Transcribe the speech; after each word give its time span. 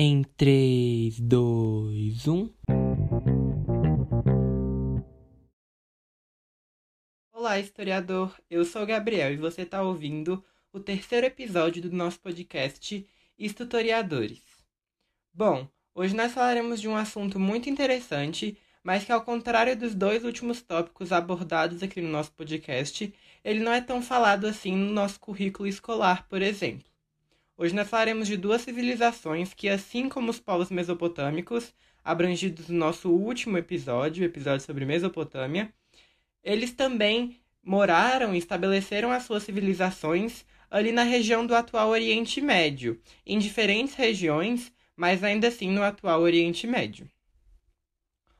Em 0.00 0.22
3, 0.22 1.18
2, 1.18 2.28
1. 2.28 2.50
Olá, 7.32 7.58
historiador. 7.58 8.32
Eu 8.48 8.64
sou 8.64 8.84
o 8.84 8.86
Gabriel 8.86 9.32
e 9.32 9.36
você 9.36 9.62
está 9.62 9.82
ouvindo 9.82 10.44
o 10.72 10.78
terceiro 10.78 11.26
episódio 11.26 11.82
do 11.82 11.90
nosso 11.90 12.20
podcast 12.20 13.04
Historiadores. 13.36 14.40
Bom, 15.34 15.68
hoje 15.92 16.14
nós 16.14 16.30
falaremos 16.30 16.80
de 16.80 16.86
um 16.86 16.94
assunto 16.94 17.40
muito 17.40 17.68
interessante, 17.68 18.56
mas 18.84 19.04
que, 19.04 19.10
ao 19.10 19.24
contrário 19.24 19.76
dos 19.76 19.96
dois 19.96 20.22
últimos 20.22 20.62
tópicos 20.62 21.10
abordados 21.10 21.82
aqui 21.82 22.00
no 22.00 22.08
nosso 22.08 22.30
podcast, 22.34 23.12
ele 23.44 23.58
não 23.58 23.72
é 23.72 23.80
tão 23.80 24.00
falado 24.00 24.46
assim 24.46 24.76
no 24.76 24.92
nosso 24.92 25.18
currículo 25.18 25.66
escolar, 25.66 26.28
por 26.28 26.40
exemplo. 26.40 26.87
Hoje 27.60 27.74
nós 27.74 27.88
falaremos 27.88 28.28
de 28.28 28.36
duas 28.36 28.62
civilizações 28.62 29.52
que, 29.52 29.68
assim 29.68 30.08
como 30.08 30.30
os 30.30 30.38
povos 30.38 30.70
mesopotâmicos, 30.70 31.74
abrangidos 32.04 32.68
no 32.68 32.78
nosso 32.78 33.10
último 33.10 33.58
episódio, 33.58 34.22
o 34.22 34.26
episódio 34.26 34.64
sobre 34.64 34.84
Mesopotâmia, 34.84 35.74
eles 36.40 36.70
também 36.70 37.36
moraram 37.60 38.32
e 38.32 38.38
estabeleceram 38.38 39.10
as 39.10 39.24
suas 39.24 39.42
civilizações 39.42 40.46
ali 40.70 40.92
na 40.92 41.02
região 41.02 41.44
do 41.44 41.52
atual 41.52 41.88
Oriente 41.88 42.40
Médio, 42.40 43.00
em 43.26 43.40
diferentes 43.40 43.96
regiões, 43.96 44.72
mas 44.94 45.24
ainda 45.24 45.48
assim 45.48 45.68
no 45.68 45.82
atual 45.82 46.20
Oriente 46.20 46.64
Médio. 46.64 47.10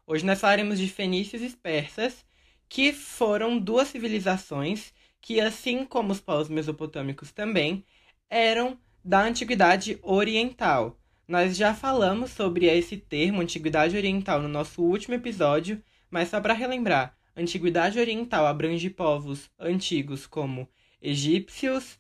Hoje 0.07 0.25
nós 0.25 0.41
falaremos 0.41 0.79
de 0.79 0.89
fenícios 0.89 1.43
e 1.43 1.57
persas, 1.57 2.25
que 2.69 2.93
foram 2.93 3.59
duas 3.59 3.89
civilizações 3.89 4.95
que, 5.21 5.41
assim 5.41 5.85
como 5.85 6.13
os 6.13 6.21
povos 6.21 6.49
mesopotâmicos 6.49 7.33
também, 7.33 7.85
eram 8.31 8.79
da 9.05 9.23
Antiguidade 9.23 9.99
Oriental. 10.03 10.99
Nós 11.27 11.57
já 11.57 11.75
falamos 11.75 12.31
sobre 12.31 12.67
esse 12.67 12.97
termo, 12.97 13.41
Antiguidade 13.41 13.97
Oriental, 13.97 14.43
no 14.43 14.49
nosso 14.49 14.83
último 14.83 15.15
episódio, 15.15 15.83
mas 16.11 16.29
só 16.29 16.41
para 16.41 16.55
relembrar, 16.55 17.17
Antiguidade 17.37 17.99
Oriental 17.99 18.47
abrange 18.47 18.91
povos 18.91 19.51
antigos 19.59 20.27
como 20.27 20.69
egípcios, 21.01 21.99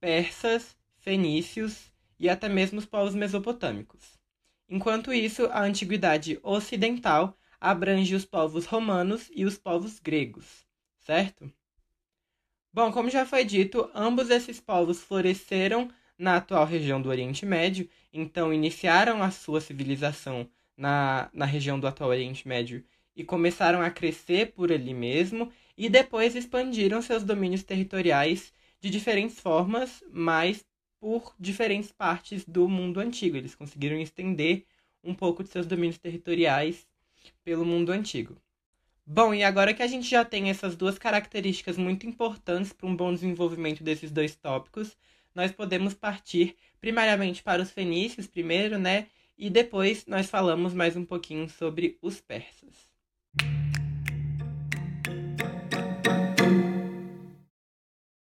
persas, 0.00 0.76
fenícios 0.98 1.92
e 2.18 2.28
até 2.28 2.48
mesmo 2.48 2.78
os 2.78 2.86
povos 2.86 3.14
mesopotâmicos. 3.14 4.18
Enquanto 4.68 5.12
isso, 5.12 5.46
a 5.46 5.62
Antiguidade 5.62 6.40
Ocidental 6.42 7.38
abrange 7.60 8.14
os 8.14 8.24
povos 8.24 8.66
romanos 8.66 9.30
e 9.34 9.44
os 9.44 9.56
povos 9.56 9.98
gregos, 9.98 10.66
certo? 10.98 11.50
Bom, 12.72 12.90
como 12.90 13.08
já 13.08 13.24
foi 13.24 13.44
dito, 13.44 13.88
ambos 13.94 14.30
esses 14.30 14.60
povos 14.60 15.00
floresceram 15.00 15.88
na 16.18 16.36
atual 16.36 16.64
região 16.64 17.00
do 17.00 17.08
Oriente 17.08 17.44
Médio, 17.44 17.88
então 18.12 18.52
iniciaram 18.52 19.22
a 19.22 19.30
sua 19.30 19.60
civilização 19.60 20.48
na, 20.76 21.28
na 21.32 21.44
região 21.44 21.78
do 21.78 21.86
atual 21.86 22.10
Oriente 22.10 22.46
Médio 22.46 22.84
e 23.16 23.22
começaram 23.22 23.80
a 23.80 23.90
crescer 23.90 24.52
por 24.52 24.72
ali 24.72 24.92
mesmo, 24.92 25.50
e 25.76 25.88
depois 25.88 26.34
expandiram 26.34 27.00
seus 27.00 27.22
domínios 27.22 27.62
territoriais 27.62 28.52
de 28.80 28.90
diferentes 28.90 29.38
formas, 29.40 30.02
mas 30.10 30.64
por 31.00 31.34
diferentes 31.38 31.92
partes 31.92 32.44
do 32.44 32.68
mundo 32.68 32.98
antigo. 33.00 33.36
Eles 33.36 33.54
conseguiram 33.54 33.98
estender 34.00 34.64
um 35.02 35.14
pouco 35.14 35.42
de 35.42 35.50
seus 35.50 35.66
domínios 35.66 35.98
territoriais 35.98 36.86
pelo 37.44 37.64
mundo 37.64 37.90
antigo. 37.92 38.36
Bom, 39.06 39.34
e 39.34 39.44
agora 39.44 39.74
que 39.74 39.82
a 39.82 39.86
gente 39.86 40.08
já 40.08 40.24
tem 40.24 40.48
essas 40.48 40.74
duas 40.74 40.98
características 40.98 41.76
muito 41.76 42.06
importantes 42.06 42.72
para 42.72 42.86
um 42.86 42.96
bom 42.96 43.12
desenvolvimento 43.12 43.84
desses 43.84 44.10
dois 44.10 44.34
tópicos, 44.34 44.96
nós 45.34 45.52
podemos 45.52 45.94
partir 45.94 46.56
primariamente 46.80 47.42
para 47.42 47.62
os 47.62 47.70
fenícios 47.70 48.26
primeiro, 48.26 48.78
né? 48.78 49.06
E 49.36 49.50
depois 49.50 50.06
nós 50.06 50.30
falamos 50.30 50.72
mais 50.72 50.96
um 50.96 51.04
pouquinho 51.04 51.48
sobre 51.48 51.98
os 52.00 52.20
persas. 52.20 52.88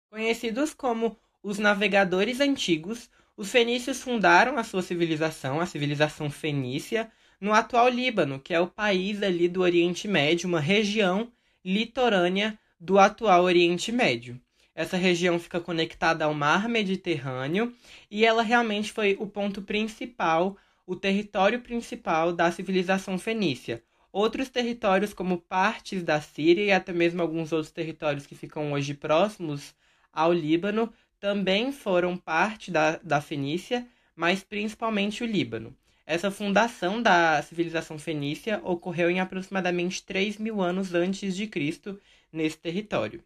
Conhecidos 0.10 0.74
como 0.74 1.18
os 1.42 1.60
navegadores 1.60 2.40
antigos, 2.40 3.10
os 3.36 3.52
fenícios 3.52 4.02
fundaram 4.02 4.58
a 4.58 4.64
sua 4.64 4.82
civilização, 4.82 5.60
a 5.60 5.66
civilização 5.66 6.30
fenícia, 6.30 7.12
no 7.42 7.52
atual 7.52 7.90
Líbano, 7.90 8.40
que 8.40 8.54
é 8.54 8.60
o 8.60 8.68
país 8.68 9.22
ali 9.22 9.50
do 9.50 9.62
Oriente 9.62 10.08
Médio, 10.08 10.48
uma 10.48 10.62
região 10.62 11.30
litorânea 11.66 12.58
do 12.80 12.98
atual 12.98 13.44
Oriente 13.44 13.92
Médio. 13.92 14.40
Essa 14.76 14.98
região 14.98 15.38
fica 15.38 15.60
conectada 15.60 16.26
ao 16.26 16.34
mar 16.34 16.68
Mediterrâneo 16.68 17.74
e 18.10 18.26
ela 18.26 18.42
realmente 18.42 18.92
foi 18.92 19.16
o 19.20 19.28
ponto 19.28 19.62
principal, 19.62 20.58
o 20.86 20.96
território 20.96 21.62
principal 21.62 22.34
da 22.34 22.52
civilização 22.52 23.20
fenícia. 23.20 23.84
Outros 24.12 24.50
territórios, 24.50 25.14
como 25.14 25.38
partes 25.38 26.04
da 26.04 26.20
Síria 26.20 26.64
e 26.66 26.72
até 26.72 26.92
mesmo 26.92 27.22
alguns 27.22 27.52
outros 27.52 27.72
territórios 27.72 28.26
que 28.26 28.36
ficam 28.36 28.74
hoje 28.74 28.94
próximos 28.94 29.76
ao 30.12 30.34
Líbano, 30.34 30.92
também 31.20 31.72
foram 31.72 32.18
parte 32.18 32.72
da, 32.72 32.98
da 32.98 33.22
Fenícia, 33.22 33.88
mas 34.16 34.44
principalmente 34.44 35.24
o 35.24 35.28
Líbano. 35.28 35.76
Essa 36.06 36.30
fundação 36.30 37.02
da 37.02 37.42
civilização 37.42 37.98
fenícia 37.98 38.60
ocorreu 38.64 39.10
em 39.10 39.20
aproximadamente 39.20 40.04
3 40.04 40.38
mil 40.38 40.62
anos 40.62 40.94
antes 40.94 41.36
de 41.36 41.48
Cristo 41.48 42.00
nesse 42.32 42.58
território. 42.58 43.24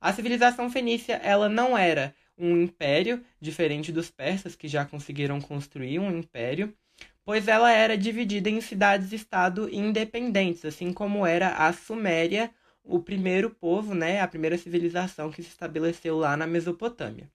A 0.00 0.12
civilização 0.12 0.70
fenícia 0.70 1.14
ela 1.14 1.48
não 1.48 1.76
era 1.76 2.14
um 2.36 2.62
império, 2.62 3.24
diferente 3.40 3.90
dos 3.90 4.10
persas 4.10 4.54
que 4.54 4.68
já 4.68 4.84
conseguiram 4.84 5.40
construir 5.40 5.98
um 5.98 6.16
império, 6.16 6.76
pois 7.24 7.48
ela 7.48 7.72
era 7.72 7.96
dividida 7.96 8.50
em 8.50 8.60
cidades-estado 8.60 9.68
independentes, 9.72 10.64
assim 10.64 10.92
como 10.92 11.26
era 11.26 11.54
a 11.54 11.72
Suméria, 11.72 12.50
o 12.84 13.00
primeiro 13.00 13.50
povo, 13.50 13.94
né, 13.94 14.20
a 14.20 14.28
primeira 14.28 14.56
civilização 14.56 15.30
que 15.30 15.42
se 15.42 15.48
estabeleceu 15.48 16.16
lá 16.16 16.36
na 16.36 16.46
Mesopotâmia. 16.46 17.30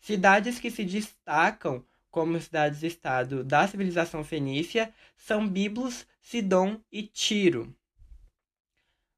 Cidades 0.00 0.58
que 0.58 0.70
se 0.70 0.84
destacam 0.84 1.84
como 2.10 2.38
cidades-estado 2.38 3.42
da 3.42 3.66
civilização 3.66 4.22
fenícia 4.22 4.92
são 5.16 5.48
Biblos, 5.48 6.06
Sidom 6.20 6.78
e 6.90 7.04
Tiro. 7.04 7.74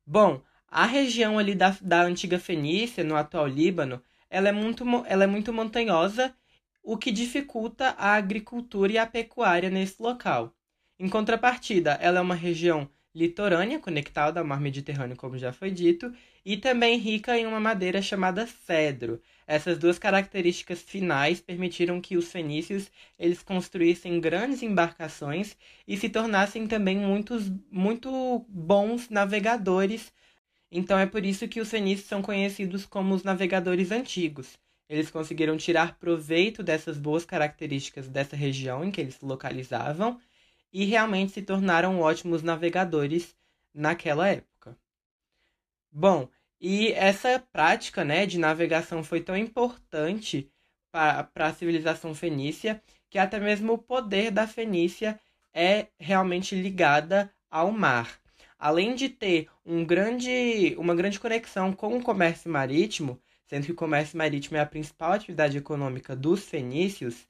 Bom, 0.07 0.41
a 0.69 0.87
região 0.87 1.39
ali 1.39 1.55
da, 1.55 1.77
da 1.81 2.03
antiga 2.03 2.39
Fenícia, 2.39 3.05
no 3.05 3.17
atual 3.17 3.47
Líbano, 3.47 4.03
ela 4.29 4.49
é, 4.49 4.53
muito, 4.53 4.85
ela 5.07 5.25
é 5.25 5.27
muito 5.27 5.53
montanhosa, 5.53 6.35
o 6.83 6.99
que 6.99 7.11
dificulta 7.13 7.91
a 7.91 8.15
agricultura 8.15 8.93
e 8.93 8.99
a 8.99 9.07
pecuária 9.07 9.71
nesse 9.71 10.03
local. 10.03 10.55
Em 10.99 11.09
contrapartida, 11.09 11.93
ela 12.01 12.19
é 12.19 12.23
uma 12.23 12.35
região 12.35 12.89
litorânea, 13.15 13.79
conectada 13.79 14.41
ao 14.41 14.47
mar 14.47 14.61
Mediterrâneo, 14.61 15.17
como 15.17 15.39
já 15.39 15.53
foi 15.53 15.71
dito, 15.71 16.13
e 16.45 16.57
também 16.57 16.99
rica 16.99 17.39
em 17.39 17.47
uma 17.47 17.61
madeira 17.61 18.03
chamada 18.03 18.47
cedro. 18.47 19.23
Essas 19.47 19.79
duas 19.79 19.99
características 19.99 20.83
finais 20.83 21.41
permitiram 21.41 22.01
que 22.01 22.17
os 22.17 22.31
fenícios 22.33 22.91
eles 23.19 23.43
construíssem 23.43 24.21
grandes 24.21 24.63
embarcações 24.63 25.57
e 25.87 25.97
se 25.97 26.09
tornassem 26.09 26.67
também 26.67 26.99
muitos, 26.99 27.51
muito 27.71 28.45
bons 28.49 29.09
navegadores 29.09 30.13
então 30.77 30.99
é 30.99 31.07
por 31.07 31.25
isso 31.25 31.47
que 31.47 31.61
os 31.61 31.71
fenícios 31.71 32.09
são 32.09 32.21
conhecidos 32.21 32.85
como 32.85 33.15
os 33.15 33.23
navegadores 33.23 33.93
antigos. 33.93 34.59
Eles 34.89 35.09
conseguiram 35.09 35.57
tirar 35.57 35.97
proveito 36.01 36.65
dessas 36.65 36.99
boas 36.99 37.25
características 37.25 38.09
dessa 38.09 38.35
região 38.35 38.83
em 38.83 38.91
que 38.91 39.01
eles 39.01 39.15
se 39.15 39.25
localizavam 39.25 40.21
e 40.73 40.85
realmente 40.85 41.31
se 41.31 41.43
tornaram 41.43 42.01
ótimos 42.01 42.43
navegadores 42.43 43.37
naquela 43.73 44.29
época. 44.29 44.77
Bom, 45.93 46.29
e 46.61 46.91
essa 46.91 47.39
prática 47.53 48.05
né, 48.05 48.27
de 48.27 48.37
navegação 48.37 49.05
foi 49.05 49.21
tão 49.21 49.37
importante 49.37 50.51
para 50.91 51.29
a 51.37 51.55
civilização 51.55 52.17
fenícia 52.17 52.83
que 53.09 53.17
até 53.17 53.39
mesmo 53.39 53.75
o 53.75 53.79
poder 53.79 54.33
da 54.33 54.49
Fenícia 54.49 55.21
é 55.53 55.87
realmente 56.01 56.57
ligada 56.57 57.33
ao 57.49 57.71
mar 57.71 58.24
além 58.65 58.95
de 58.95 59.11
ter 59.11 59.51
um 59.63 59.85
grande, 59.85 60.75
uma 60.79 60.95
grande 60.95 61.21
conexão 61.21 61.71
com 61.71 61.99
o 61.99 62.03
comércio 62.03 62.51
marítimo, 62.51 63.21
sendo 63.45 63.67
que 63.67 63.73
o 63.73 63.75
comércio 63.75 64.17
marítimo 64.17 64.57
é 64.57 64.61
a 64.61 64.65
principal 64.65 65.13
atividade 65.13 65.59
econômica 65.59 66.17
dos 66.17 66.45
fenícios, 66.49 67.29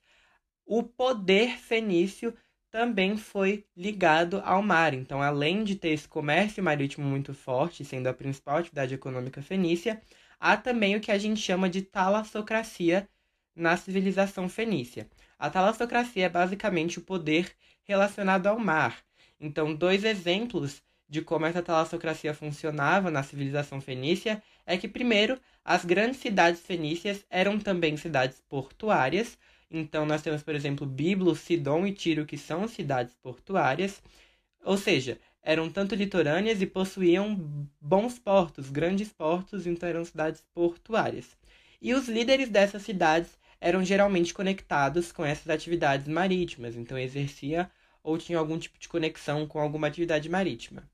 o 0.64 0.80
poder 0.80 1.58
fenício 1.58 2.32
também 2.70 3.16
foi 3.16 3.66
ligado 3.76 4.40
ao 4.44 4.62
mar. 4.62 4.94
Então, 4.94 5.20
além 5.20 5.64
de 5.64 5.74
ter 5.74 5.88
esse 5.88 6.06
comércio 6.06 6.62
marítimo 6.62 7.04
muito 7.04 7.34
forte, 7.34 7.84
sendo 7.84 8.06
a 8.06 8.14
principal 8.14 8.58
atividade 8.58 8.94
econômica 8.94 9.42
fenícia, 9.42 10.00
há 10.38 10.56
também 10.56 10.94
o 10.94 11.00
que 11.00 11.10
a 11.10 11.18
gente 11.18 11.40
chama 11.40 11.68
de 11.68 11.82
talassocracia 11.82 13.08
na 13.56 13.76
civilização 13.76 14.48
fenícia. 14.48 15.10
A 15.36 15.50
talassocracia 15.50 16.26
é 16.26 16.28
basicamente 16.28 17.00
o 17.00 17.02
poder 17.02 17.50
relacionado 17.82 18.46
ao 18.46 18.56
mar. 18.56 18.96
Então, 19.40 19.74
dois 19.74 20.04
exemplos 20.04 20.80
de 21.08 21.22
como 21.22 21.46
essa 21.46 21.62
talassocracia 21.62 22.34
funcionava 22.34 23.10
na 23.10 23.22
civilização 23.22 23.80
fenícia 23.80 24.42
é 24.66 24.76
que, 24.76 24.88
primeiro, 24.88 25.38
as 25.64 25.84
grandes 25.84 26.18
cidades 26.20 26.60
fenícias 26.62 27.24
eram 27.30 27.58
também 27.58 27.96
cidades 27.96 28.40
portuárias, 28.48 29.38
Então, 29.70 30.06
nós 30.06 30.22
temos, 30.22 30.42
por 30.42 30.54
exemplo, 30.54 30.86
Biblo, 30.86 31.34
Sidom 31.34 31.86
e 31.86 31.92
Tiro, 31.92 32.24
que 32.26 32.38
são 32.38 32.68
cidades 32.68 33.14
portuárias. 33.16 34.02
Ou 34.64 34.76
seja, 34.78 35.18
eram 35.42 35.70
tanto 35.70 35.94
litorâneas 35.94 36.62
e 36.62 36.66
possuíam 36.66 37.36
bons 37.80 38.18
portos, 38.18 38.70
grandes 38.70 39.12
portos, 39.12 39.66
então 39.66 39.88
eram 39.88 40.04
cidades 40.04 40.42
portuárias. 40.54 41.36
E 41.80 41.92
os 41.94 42.08
líderes 42.08 42.48
dessas 42.48 42.82
cidades 42.82 43.38
eram 43.60 43.84
geralmente 43.84 44.32
conectados 44.34 45.12
com 45.12 45.24
essas 45.24 45.48
atividades 45.50 46.08
marítimas, 46.08 46.76
então 46.76 46.98
exercia 46.98 47.70
ou 48.02 48.18
tinha 48.18 48.38
algum 48.38 48.58
tipo 48.58 48.78
de 48.78 48.88
conexão 48.88 49.46
com 49.46 49.58
alguma 49.60 49.86
atividade 49.88 50.28
marítima. 50.28 50.88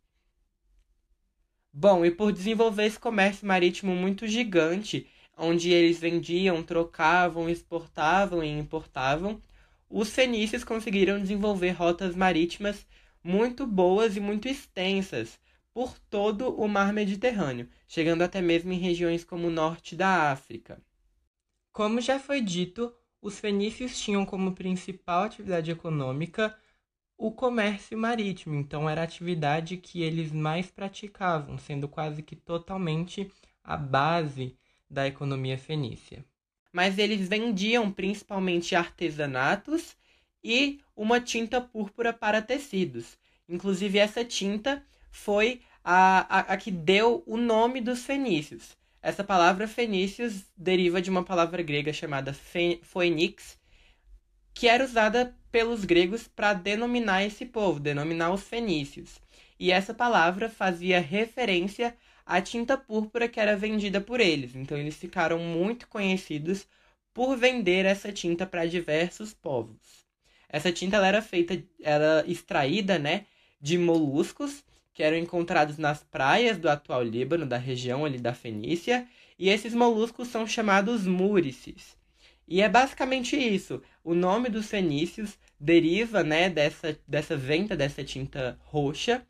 Bom, 1.72 2.04
e 2.04 2.10
por 2.10 2.32
desenvolver 2.32 2.86
esse 2.86 2.98
comércio 2.98 3.46
marítimo 3.46 3.94
muito 3.94 4.26
gigante, 4.26 5.06
onde 5.36 5.70
eles 5.70 5.98
vendiam, 5.98 6.62
trocavam, 6.62 7.48
exportavam 7.48 8.42
e 8.42 8.48
importavam, 8.48 9.40
os 9.88 10.10
fenícios 10.10 10.64
conseguiram 10.64 11.20
desenvolver 11.20 11.70
rotas 11.70 12.14
marítimas 12.14 12.86
muito 13.22 13.66
boas 13.66 14.16
e 14.16 14.20
muito 14.20 14.48
extensas 14.48 15.38
por 15.72 15.98
todo 16.10 16.54
o 16.60 16.66
mar 16.68 16.92
Mediterrâneo, 16.92 17.68
chegando 17.86 18.22
até 18.22 18.40
mesmo 18.40 18.72
em 18.72 18.78
regiões 18.78 19.24
como 19.24 19.46
o 19.46 19.50
norte 19.50 19.94
da 19.94 20.30
África. 20.32 20.80
Como 21.72 22.00
já 22.00 22.18
foi 22.18 22.40
dito, 22.40 22.92
os 23.22 23.38
fenícios 23.38 23.98
tinham 23.98 24.26
como 24.26 24.54
principal 24.54 25.24
atividade 25.24 25.70
econômica 25.70 26.56
o 27.20 27.30
comércio 27.30 27.98
marítimo, 27.98 28.54
então 28.54 28.88
era 28.88 29.02
a 29.02 29.04
atividade 29.04 29.76
que 29.76 30.02
eles 30.02 30.32
mais 30.32 30.70
praticavam, 30.70 31.58
sendo 31.58 31.86
quase 31.86 32.22
que 32.22 32.34
totalmente 32.34 33.30
a 33.62 33.76
base 33.76 34.56
da 34.88 35.06
economia 35.06 35.58
fenícia. 35.58 36.24
Mas 36.72 36.96
eles 36.96 37.28
vendiam 37.28 37.92
principalmente 37.92 38.74
artesanatos 38.74 39.94
e 40.42 40.80
uma 40.96 41.20
tinta 41.20 41.60
púrpura 41.60 42.10
para 42.10 42.40
tecidos. 42.40 43.18
Inclusive, 43.46 43.98
essa 43.98 44.24
tinta 44.24 44.82
foi 45.10 45.60
a, 45.84 46.38
a, 46.38 46.40
a 46.54 46.56
que 46.56 46.70
deu 46.70 47.22
o 47.26 47.36
nome 47.36 47.82
dos 47.82 48.02
fenícios. 48.02 48.78
Essa 49.02 49.22
palavra 49.22 49.68
fenícios 49.68 50.46
deriva 50.56 51.02
de 51.02 51.10
uma 51.10 51.22
palavra 51.22 51.62
grega 51.62 51.92
chamada 51.92 52.32
phoenix, 52.32 53.59
que 54.54 54.68
era 54.68 54.84
usada 54.84 55.34
pelos 55.50 55.84
gregos 55.84 56.28
para 56.28 56.52
denominar 56.52 57.24
esse 57.24 57.44
povo, 57.44 57.80
denominar 57.80 58.30
os 58.32 58.42
fenícios. 58.42 59.20
E 59.58 59.70
essa 59.70 59.92
palavra 59.92 60.48
fazia 60.48 61.00
referência 61.00 61.96
à 62.24 62.40
tinta 62.40 62.76
púrpura 62.76 63.28
que 63.28 63.40
era 63.40 63.56
vendida 63.56 64.00
por 64.00 64.20
eles. 64.20 64.54
Então 64.54 64.78
eles 64.78 64.96
ficaram 64.96 65.38
muito 65.38 65.88
conhecidos 65.88 66.66
por 67.12 67.36
vender 67.36 67.84
essa 67.84 68.12
tinta 68.12 68.46
para 68.46 68.66
diversos 68.66 69.34
povos. 69.34 70.06
Essa 70.48 70.72
tinta 70.72 70.96
ela 70.96 71.06
era 71.06 71.22
feita, 71.22 71.62
era 71.82 72.24
extraída, 72.26 72.98
né, 72.98 73.26
de 73.60 73.78
moluscos 73.78 74.64
que 74.92 75.02
eram 75.02 75.16
encontrados 75.16 75.78
nas 75.78 76.02
praias 76.02 76.58
do 76.58 76.68
atual 76.68 77.02
Líbano, 77.02 77.46
da 77.46 77.56
região 77.56 78.04
ali 78.04 78.18
da 78.18 78.34
Fenícia, 78.34 79.06
e 79.38 79.48
esses 79.48 79.74
moluscos 79.74 80.28
são 80.28 80.46
chamados 80.46 81.06
múrices. 81.06 81.96
E 82.50 82.60
é 82.62 82.68
basicamente 82.68 83.36
isso. 83.36 83.80
O 84.02 84.12
nome 84.12 84.48
dos 84.48 84.66
fenícios 84.66 85.38
deriva, 85.58 86.24
né, 86.24 86.50
dessa, 86.50 86.98
dessa 87.06 87.36
venda 87.36 87.76
dessa 87.76 88.02
tinta 88.02 88.58
roxa 88.64 89.24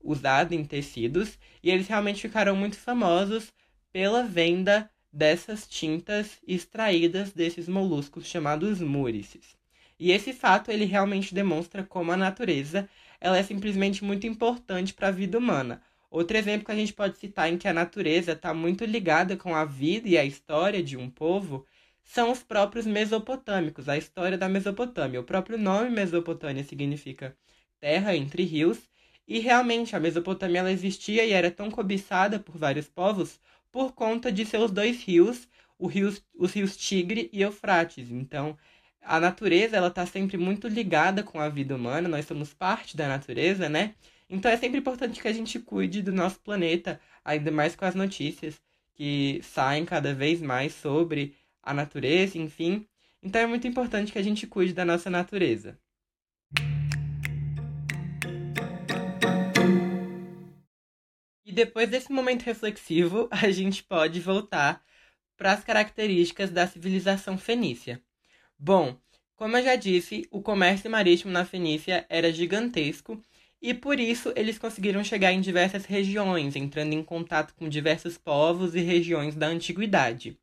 usada 0.00 0.54
em 0.54 0.64
tecidos, 0.64 1.36
e 1.64 1.68
eles 1.68 1.88
realmente 1.88 2.22
ficaram 2.22 2.54
muito 2.54 2.76
famosos 2.78 3.52
pela 3.92 4.22
venda 4.22 4.88
dessas 5.12 5.66
tintas 5.66 6.38
extraídas 6.46 7.32
desses 7.32 7.68
moluscos 7.68 8.26
chamados 8.26 8.80
múrices. 8.80 9.56
E 9.98 10.12
esse 10.12 10.32
fato 10.32 10.70
ele 10.70 10.84
realmente 10.84 11.34
demonstra 11.34 11.82
como 11.82 12.12
a 12.12 12.16
natureza 12.16 12.88
ela 13.20 13.36
é 13.36 13.42
simplesmente 13.42 14.04
muito 14.04 14.28
importante 14.28 14.94
para 14.94 15.08
a 15.08 15.12
vida 15.12 15.36
humana. 15.36 15.82
Outro 16.08 16.36
exemplo 16.36 16.66
que 16.66 16.72
a 16.72 16.76
gente 16.76 16.92
pode 16.92 17.18
citar 17.18 17.52
em 17.52 17.58
que 17.58 17.66
a 17.66 17.74
natureza 17.74 18.32
está 18.32 18.54
muito 18.54 18.84
ligada 18.84 19.36
com 19.36 19.56
a 19.56 19.64
vida 19.64 20.08
e 20.08 20.16
a 20.16 20.24
história 20.24 20.82
de 20.82 20.96
um 20.96 21.10
povo 21.10 21.66
são 22.12 22.32
os 22.32 22.42
próprios 22.42 22.86
mesopotâmicos, 22.86 23.88
a 23.88 23.96
história 23.96 24.36
da 24.36 24.48
Mesopotâmia. 24.48 25.20
O 25.20 25.24
próprio 25.24 25.56
nome 25.56 25.90
Mesopotâmia 25.90 26.64
significa 26.64 27.36
terra 27.78 28.16
entre 28.16 28.42
rios, 28.42 28.90
e 29.28 29.38
realmente 29.38 29.94
a 29.94 30.00
Mesopotâmia 30.00 30.58
ela 30.58 30.72
existia 30.72 31.24
e 31.24 31.30
era 31.30 31.52
tão 31.52 31.70
cobiçada 31.70 32.40
por 32.40 32.58
vários 32.58 32.88
povos 32.88 33.38
por 33.70 33.92
conta 33.92 34.32
de 34.32 34.44
seus 34.44 34.72
dois 34.72 35.04
rios, 35.04 35.46
rios 35.80 36.20
os 36.34 36.52
rios 36.52 36.76
Tigre 36.76 37.30
e 37.32 37.42
Eufrates. 37.42 38.10
Então, 38.10 38.58
a 39.00 39.20
natureza 39.20 39.76
ela 39.76 39.86
está 39.86 40.04
sempre 40.04 40.36
muito 40.36 40.66
ligada 40.66 41.22
com 41.22 41.38
a 41.38 41.48
vida 41.48 41.76
humana, 41.76 42.08
nós 42.08 42.26
somos 42.26 42.52
parte 42.52 42.96
da 42.96 43.06
natureza, 43.06 43.68
né? 43.68 43.94
Então 44.28 44.50
é 44.50 44.56
sempre 44.56 44.80
importante 44.80 45.22
que 45.22 45.28
a 45.28 45.32
gente 45.32 45.60
cuide 45.60 46.02
do 46.02 46.10
nosso 46.12 46.40
planeta, 46.40 47.00
ainda 47.24 47.52
mais 47.52 47.76
com 47.76 47.84
as 47.84 47.94
notícias 47.94 48.60
que 48.94 49.40
saem 49.44 49.84
cada 49.84 50.12
vez 50.12 50.42
mais 50.42 50.74
sobre 50.74 51.36
a 51.70 51.74
natureza, 51.74 52.38
enfim. 52.38 52.86
Então 53.22 53.40
é 53.40 53.46
muito 53.46 53.66
importante 53.66 54.12
que 54.12 54.18
a 54.18 54.22
gente 54.22 54.46
cuide 54.46 54.72
da 54.72 54.84
nossa 54.84 55.10
natureza. 55.10 55.78
E 61.44 61.52
depois 61.52 61.88
desse 61.90 62.12
momento 62.12 62.42
reflexivo, 62.42 63.28
a 63.32 63.50
gente 63.50 63.82
pode 63.82 64.20
voltar 64.20 64.82
para 65.36 65.52
as 65.52 65.64
características 65.64 66.50
da 66.50 66.66
civilização 66.66 67.36
fenícia. 67.38 68.00
Bom, 68.58 68.96
como 69.34 69.56
eu 69.56 69.64
já 69.64 69.74
disse, 69.74 70.28
o 70.30 70.42
comércio 70.42 70.90
marítimo 70.90 71.32
na 71.32 71.46
Fenícia 71.46 72.04
era 72.10 72.30
gigantesco 72.30 73.22
e 73.60 73.72
por 73.72 73.98
isso 73.98 74.32
eles 74.36 74.58
conseguiram 74.58 75.02
chegar 75.02 75.32
em 75.32 75.40
diversas 75.40 75.86
regiões, 75.86 76.56
entrando 76.56 76.92
em 76.92 77.02
contato 77.02 77.54
com 77.54 77.68
diversos 77.68 78.18
povos 78.18 78.74
e 78.74 78.80
regiões 78.80 79.34
da 79.34 79.46
antiguidade. 79.46 80.38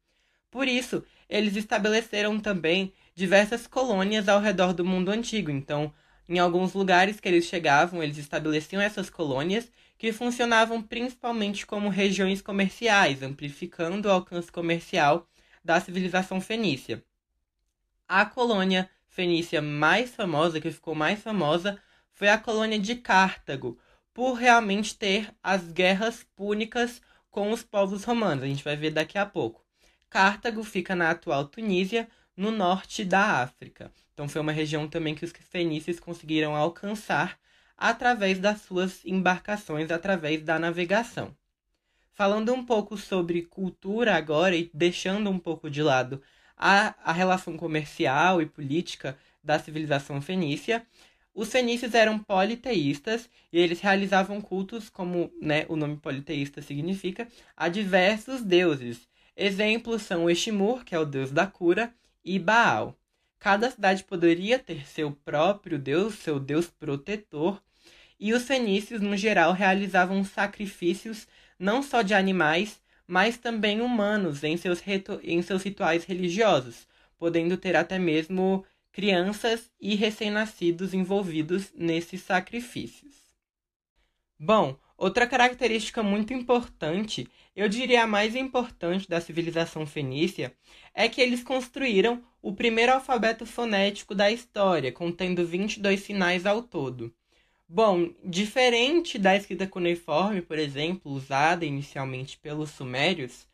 Por 0.50 0.68
isso, 0.68 1.06
eles 1.30 1.56
estabeleceram 1.56 2.40
também 2.40 2.94
diversas 3.16 3.68
colônias 3.68 4.30
ao 4.30 4.40
redor 4.40 4.74
do 4.74 4.86
mundo 4.86 5.10
antigo. 5.10 5.50
Então, 5.52 5.94
em 6.30 6.40
alguns 6.40 6.74
lugares 6.74 7.20
que 7.20 7.28
eles 7.28 7.46
chegavam, 7.46 8.04
eles 8.04 8.18
estabeleciam 8.18 8.82
essas 8.82 9.10
colônias 9.10 9.72
que 9.98 10.12
funcionavam 10.12 10.82
principalmente 10.82 11.66
como 11.66 11.90
regiões 11.90 12.42
comerciais, 12.42 13.24
amplificando 13.24 14.08
o 14.08 14.12
alcance 14.12 14.52
comercial 14.52 15.28
da 15.64 15.80
civilização 15.80 16.40
fenícia. 16.40 17.04
A 18.08 18.26
colônia 18.26 18.90
fenícia 19.10 19.62
mais 19.62 20.16
famosa, 20.16 20.62
que 20.62 20.72
ficou 20.72 20.94
mais 20.94 21.20
famosa, 21.20 21.82
foi 22.14 22.30
a 22.30 22.38
colônia 22.38 22.80
de 22.80 22.96
Cartago, 22.96 23.78
por 24.14 24.34
realmente 24.34 24.96
ter 24.96 25.34
as 25.44 25.72
guerras 25.72 26.26
púnicas 26.36 27.02
com 27.30 27.52
os 27.52 27.64
povos 27.64 28.04
romanos. 28.04 28.44
A 28.44 28.48
gente 28.48 28.64
vai 28.64 28.76
ver 28.76 28.92
daqui 28.92 29.18
a 29.18 29.26
pouco. 29.26 29.67
Cartago 30.10 30.64
fica 30.64 30.96
na 30.96 31.12
atual 31.12 31.46
Tunísia, 31.46 32.08
no 32.36 32.52
norte 32.52 33.04
da 33.04 33.42
África. 33.42 33.92
Então 34.14 34.28
foi 34.30 34.42
uma 34.42 34.52
região 34.52 34.88
também 34.88 35.14
que 35.16 35.26
os 35.26 35.32
fenícios 35.32 36.00
conseguiram 36.00 36.56
alcançar 36.56 37.38
através 37.78 38.40
das 38.40 38.62
suas 38.62 39.06
embarcações, 39.06 39.92
através 39.92 40.42
da 40.42 40.58
navegação. 40.58 41.36
Falando 42.14 42.54
um 42.54 42.66
pouco 42.66 42.98
sobre 42.98 43.44
cultura 43.44 44.16
agora 44.16 44.56
e 44.56 44.72
deixando 44.74 45.30
um 45.30 45.38
pouco 45.38 45.70
de 45.70 45.84
lado 45.84 46.22
a, 46.58 46.96
a 47.04 47.14
relação 47.14 47.56
comercial 47.56 48.42
e 48.42 48.46
política 48.46 49.18
da 49.44 49.60
civilização 49.60 50.22
fenícia. 50.22 50.86
Os 51.34 51.52
fenícios 51.52 51.94
eram 51.94 52.18
politeístas 52.18 53.30
e 53.54 53.60
eles 53.60 53.80
realizavam 53.80 54.42
cultos, 54.42 54.90
como 54.90 55.32
né, 55.40 55.66
o 55.70 55.76
nome 55.76 55.98
politeísta 55.98 56.62
significa, 56.62 57.28
a 57.56 57.70
diversos 57.70 58.42
deuses. 58.42 59.08
Exemplos 59.40 60.02
são 60.02 60.28
Eximur, 60.28 60.84
que 60.84 60.96
é 60.96 61.00
o 61.00 61.06
deus 61.06 61.32
da 61.32 61.46
cura, 61.46 61.94
e 62.26 62.40
Baal. 62.40 62.98
Cada 63.38 63.70
cidade 63.70 64.04
poderia 64.04 64.58
ter 64.58 64.88
seu 64.88 65.12
próprio 65.12 65.78
deus, 65.78 66.16
seu 66.16 66.40
deus 66.40 66.66
protetor, 66.66 67.62
e 68.20 68.34
os 68.34 68.44
fenícios, 68.44 69.00
no 69.00 69.16
geral, 69.16 69.54
realizavam 69.54 70.24
sacrifícios 70.24 71.28
não 71.60 71.84
só 71.84 72.02
de 72.02 72.16
animais, 72.16 72.82
mas 73.06 73.38
também 73.38 73.80
humanos 73.80 74.44
em 74.44 74.58
seus, 74.58 74.82
em 75.24 75.42
seus 75.44 75.62
rituais 75.62 76.04
religiosos, 76.04 76.88
podendo 77.16 77.56
ter 77.58 77.76
até 77.76 78.00
mesmo 78.00 78.66
crianças 78.92 79.70
e 79.80 79.94
recém-nascidos 79.94 80.96
envolvidos 80.96 81.72
nesses 81.76 82.22
sacrifícios. 82.22 83.14
Bom, 84.40 84.76
outra 84.98 85.28
característica 85.28 86.02
muito 86.02 86.34
importante, 86.34 87.28
eu 87.58 87.68
diria 87.68 88.04
a 88.04 88.08
mais 88.08 88.36
importante 88.36 89.10
da 89.10 89.20
civilização 89.20 89.84
fenícia, 89.88 90.54
é 90.94 91.10
que 91.10 91.20
eles 91.20 91.44
construíram 91.44 92.24
o 92.40 92.54
primeiro 92.54 92.94
alfabeto 92.94 93.48
fonético 93.48 94.14
da 94.14 94.32
história, 94.32 94.92
contendo 94.92 95.44
22 95.44 96.00
sinais 96.02 96.46
ao 96.46 96.62
todo. 96.62 97.12
Bom, 97.68 98.14
diferente 98.24 99.18
da 99.18 99.36
escrita 99.36 99.66
cuneiforme, 99.66 100.40
por 100.40 100.60
exemplo, 100.60 101.12
usada 101.12 101.66
inicialmente 101.66 102.38
pelos 102.38 102.70
sumérios, 102.70 103.48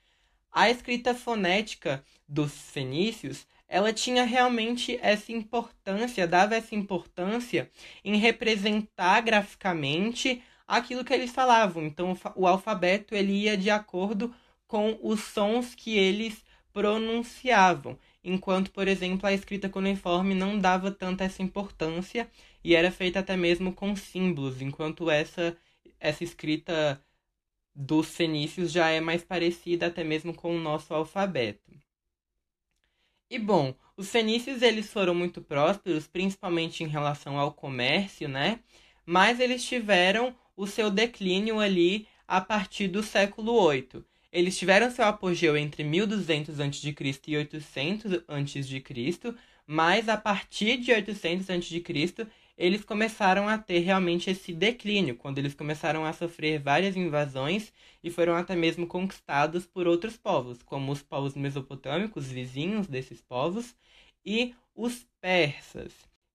a 0.52 0.70
escrita 0.70 1.16
fonética 1.16 2.04
dos 2.28 2.52
fenícios 2.52 3.48
ela 3.70 3.94
tinha 3.94 4.24
realmente 4.26 5.00
essa 5.02 5.32
importância, 5.32 6.28
dava 6.28 6.56
essa 6.56 6.76
importância 6.76 7.72
em 8.04 8.18
representar 8.18 9.22
graficamente 9.22 10.44
aquilo 10.68 11.04
que 11.04 11.14
eles 11.14 11.32
falavam. 11.32 11.84
Então, 11.84 12.18
o 12.36 12.48
alfabeto 12.48 13.16
ele 13.16 13.34
ia 13.34 13.58
de 13.58 13.70
acordo 13.70 14.34
com 14.68 14.98
os 15.02 15.20
sons 15.22 15.76
que 15.76 15.98
eles 15.98 16.44
pronunciavam, 16.74 17.98
enquanto, 18.24 18.72
por 18.72 18.88
exemplo, 18.88 19.28
a 19.28 19.34
escrita 19.34 19.70
cuneiforme 19.70 20.34
não 20.34 20.58
dava 20.58 20.92
tanta 20.92 21.24
essa 21.24 21.44
importância 21.44 22.30
e 22.64 22.76
era 22.76 22.92
feita 22.92 23.20
até 23.20 23.38
mesmo 23.38 23.74
com 23.74 23.96
símbolos, 23.96 24.62
enquanto 24.62 25.10
essa 25.10 25.56
essa 26.00 26.24
escrita 26.24 27.02
dos 27.76 28.10
fenícios 28.16 28.72
já 28.72 28.90
é 28.90 29.00
mais 29.02 29.24
parecida 29.24 29.88
até 29.88 30.04
mesmo 30.04 30.34
com 30.34 30.56
o 30.56 30.60
nosso 30.60 30.94
alfabeto. 30.94 31.72
E 33.30 33.40
bom, 33.40 33.74
os 33.98 34.12
fenícios 34.12 34.62
eles 34.62 34.92
foram 34.92 35.16
muito 35.16 35.42
prósperos, 35.42 36.08
principalmente 36.08 36.84
em 36.84 36.88
relação 36.88 37.40
ao 37.40 37.54
comércio, 37.54 38.28
né? 38.30 38.60
Mas 39.06 39.40
eles 39.40 39.64
tiveram 39.66 40.36
o 40.56 40.68
seu 40.68 40.90
declínio 40.90 41.60
ali 41.60 42.08
a 42.28 42.42
partir 42.42 42.88
do 42.88 43.04
século 43.04 43.54
8. 43.54 44.04
Eles 44.32 44.58
tiveram 44.58 44.90
seu 44.90 45.06
apogeu 45.06 45.56
entre 45.56 45.84
1200 45.84 46.60
a.C. 46.60 46.96
e 47.28 47.38
800 47.38 48.14
a.C., 48.28 49.36
mas 49.66 50.10
a 50.10 50.18
partir 50.18 50.78
de 50.78 50.92
800 50.92 51.50
a.C. 51.50 52.28
eles 52.58 52.84
começaram 52.84 53.48
a 53.48 53.58
ter 53.58 53.80
realmente 53.80 54.30
esse 54.30 54.52
declínio, 54.52 55.16
quando 55.16 55.38
eles 55.38 55.54
começaram 55.54 56.04
a 56.06 56.14
sofrer 56.14 56.60
várias 56.60 56.98
invasões 56.98 57.72
e 58.04 58.10
foram 58.10 58.36
até 58.36 58.56
mesmo 58.56 58.88
conquistados 58.88 59.66
por 59.66 59.88
outros 59.88 60.18
povos, 60.18 60.62
como 60.64 60.92
os 60.92 61.02
povos 61.02 61.36
mesopotâmicos, 61.36 62.28
vizinhos 62.28 62.88
desses 62.88 63.22
povos, 63.22 63.76
e 64.26 64.56
os 64.76 65.06
persas. 65.22 65.94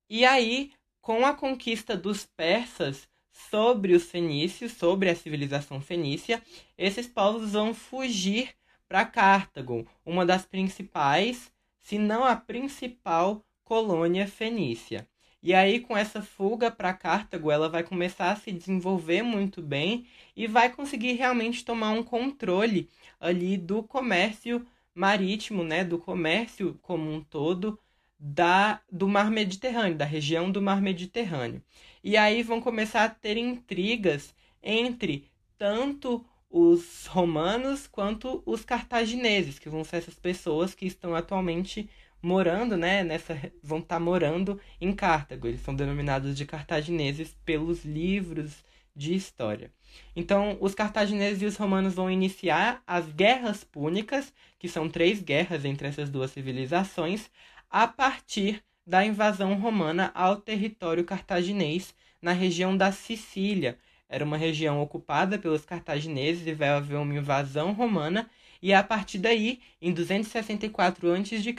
E 0.08 0.24
aí, 0.24 0.72
com 1.00 1.26
a 1.26 1.34
conquista 1.34 1.96
dos 1.96 2.24
persas 2.24 3.08
sobre 3.50 3.94
os 3.94 4.04
fenícios, 4.04 4.72
sobre 4.72 5.08
a 5.08 5.14
civilização 5.14 5.80
fenícia, 5.80 6.42
esses 6.76 7.06
povos 7.06 7.52
vão 7.52 7.72
fugir 7.72 8.50
para 8.88 9.04
Cartago, 9.04 9.86
uma 10.04 10.26
das 10.26 10.44
principais, 10.44 11.52
se 11.80 11.98
não 11.98 12.24
a 12.24 12.34
principal 12.34 13.44
colônia 13.64 14.26
fenícia. 14.26 15.06
E 15.40 15.54
aí, 15.54 15.78
com 15.78 15.96
essa 15.96 16.20
fuga 16.20 16.70
para 16.70 16.92
Cartago, 16.92 17.50
ela 17.50 17.68
vai 17.68 17.84
começar 17.84 18.32
a 18.32 18.36
se 18.36 18.50
desenvolver 18.50 19.22
muito 19.22 19.62
bem 19.62 20.06
e 20.34 20.46
vai 20.46 20.68
conseguir 20.70 21.12
realmente 21.12 21.64
tomar 21.64 21.92
um 21.92 22.02
controle 22.02 22.88
ali 23.20 23.56
do 23.56 23.82
comércio 23.82 24.66
marítimo, 24.94 25.62
né, 25.62 25.84
do 25.84 25.96
comércio 25.96 26.76
como 26.82 27.08
um 27.12 27.22
todo 27.22 27.78
da 28.18 28.80
do 28.90 29.08
Mar 29.08 29.30
Mediterrâneo, 29.30 29.96
da 29.96 30.04
região 30.04 30.50
do 30.50 30.60
Mar 30.60 30.80
Mediterrâneo. 30.82 31.62
E 32.02 32.16
aí 32.16 32.42
vão 32.42 32.60
começar 32.60 33.04
a 33.04 33.08
ter 33.08 33.36
intrigas 33.36 34.34
entre 34.62 35.28
tanto 35.56 36.24
os 36.50 37.06
romanos 37.06 37.86
quanto 37.86 38.42
os 38.46 38.64
cartagineses, 38.64 39.58
que 39.58 39.68
vão 39.68 39.84
ser 39.84 39.96
essas 39.96 40.14
pessoas 40.14 40.74
que 40.74 40.86
estão 40.86 41.14
atualmente 41.14 41.88
morando, 42.22 42.76
né, 42.76 43.04
nessa 43.04 43.34
vão 43.62 43.78
estar 43.78 43.96
tá 43.96 44.00
morando 44.00 44.60
em 44.80 44.92
Cartago. 44.92 45.46
Eles 45.46 45.60
são 45.60 45.74
denominados 45.74 46.36
de 46.36 46.44
cartagineses 46.44 47.36
pelos 47.44 47.84
livros 47.84 48.64
de 48.96 49.14
história. 49.14 49.70
Então, 50.16 50.58
os 50.60 50.74
cartagineses 50.74 51.40
e 51.40 51.46
os 51.46 51.56
romanos 51.56 51.94
vão 51.94 52.10
iniciar 52.10 52.82
as 52.86 53.06
guerras 53.12 53.62
púnicas, 53.62 54.32
que 54.58 54.68
são 54.68 54.88
três 54.88 55.22
guerras 55.22 55.64
entre 55.64 55.86
essas 55.86 56.10
duas 56.10 56.32
civilizações, 56.32 57.30
a 57.70 57.86
partir 57.86 58.62
da 58.86 59.04
invasão 59.04 59.54
romana 59.54 60.10
ao 60.14 60.36
território 60.36 61.04
cartaginês 61.04 61.94
na 62.20 62.32
região 62.32 62.76
da 62.76 62.90
Sicília. 62.90 63.78
Era 64.08 64.24
uma 64.24 64.36
região 64.36 64.80
ocupada 64.80 65.38
pelos 65.38 65.64
cartagineses 65.64 66.46
e 66.46 66.54
vai 66.54 66.70
haver 66.70 66.96
uma 66.96 67.14
invasão 67.14 67.72
romana 67.72 68.28
e 68.62 68.72
é 68.72 68.76
a 68.76 68.82
partir 68.82 69.18
daí, 69.18 69.60
em 69.80 69.92
264 69.92 71.12
a.C., 71.12 71.54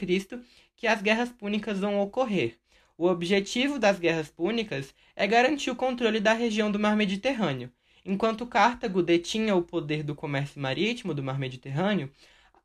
que 0.75 0.87
as 0.87 1.01
guerras 1.01 1.29
púnicas 1.29 1.79
vão 1.79 1.99
ocorrer. 1.99 2.57
O 2.97 3.07
objetivo 3.07 3.79
das 3.79 3.99
guerras 3.99 4.29
púnicas 4.29 4.93
é 5.15 5.25
garantir 5.25 5.71
o 5.71 5.75
controle 5.75 6.19
da 6.19 6.33
região 6.33 6.71
do 6.71 6.79
Mar 6.79 6.97
Mediterrâneo. 6.97 7.71
Enquanto 8.05 8.45
Cartago 8.45 9.01
detinha 9.01 9.55
o 9.55 9.61
poder 9.61 10.03
do 10.03 10.15
comércio 10.15 10.59
marítimo 10.59 11.13
do 11.13 11.23
Mar 11.23 11.37
Mediterrâneo, 11.37 12.11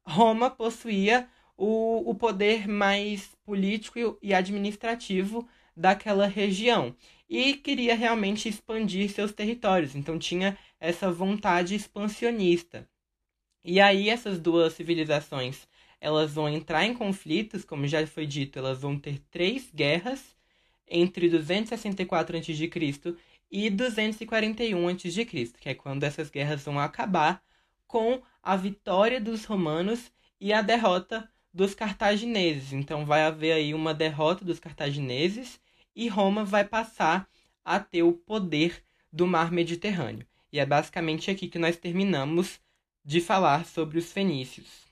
Roma 0.04 0.50
possuía 0.50 1.28
o, 1.56 2.10
o 2.10 2.14
poder 2.14 2.68
mais 2.68 3.30
político 3.44 4.18
e 4.22 4.34
administrativo 4.34 5.48
daquela 5.76 6.26
região 6.26 6.94
e 7.28 7.54
queria 7.54 7.94
realmente 7.94 8.48
expandir 8.48 9.10
seus 9.10 9.32
territórios, 9.32 9.94
então 9.94 10.18
tinha 10.18 10.56
essa 10.78 11.10
vontade 11.10 11.74
expansionista. 11.74 12.88
E 13.64 13.80
aí 13.80 14.08
essas 14.10 14.38
duas 14.38 14.74
civilizações, 14.74 15.66
elas 16.00 16.32
vão 16.34 16.48
entrar 16.48 16.84
em 16.84 16.94
conflitos, 16.94 17.64
como 17.64 17.86
já 17.86 18.06
foi 18.06 18.26
dito, 18.26 18.58
elas 18.58 18.78
vão 18.80 18.98
ter 18.98 19.20
três 19.30 19.70
guerras 19.74 20.36
entre 20.86 21.30
264 21.30 22.36
a.C. 22.36 22.70
e 23.50 23.70
241 23.70 24.88
a.C., 24.88 25.24
que 25.58 25.68
é 25.68 25.74
quando 25.74 26.04
essas 26.04 26.28
guerras 26.30 26.62
vão 26.62 26.78
acabar 26.78 27.42
com 27.86 28.20
a 28.42 28.54
vitória 28.54 29.20
dos 29.20 29.44
romanos 29.46 30.12
e 30.38 30.52
a 30.52 30.60
derrota 30.60 31.28
dos 31.54 31.72
cartagineses. 31.72 32.72
Então 32.72 33.06
vai 33.06 33.22
haver 33.22 33.52
aí 33.52 33.72
uma 33.72 33.94
derrota 33.94 34.44
dos 34.44 34.58
cartagineses 34.58 35.60
e 35.94 36.08
Roma 36.08 36.44
vai 36.44 36.64
passar 36.64 37.28
a 37.64 37.78
ter 37.78 38.02
o 38.02 38.12
poder 38.12 38.82
do 39.12 39.26
mar 39.26 39.52
Mediterrâneo. 39.52 40.26
E 40.52 40.58
é 40.58 40.66
basicamente 40.66 41.30
aqui 41.30 41.48
que 41.48 41.58
nós 41.58 41.76
terminamos 41.76 42.60
de 43.04 43.20
falar 43.20 43.64
sobre 43.64 43.98
os 43.98 44.12
fenícios. 44.12 44.84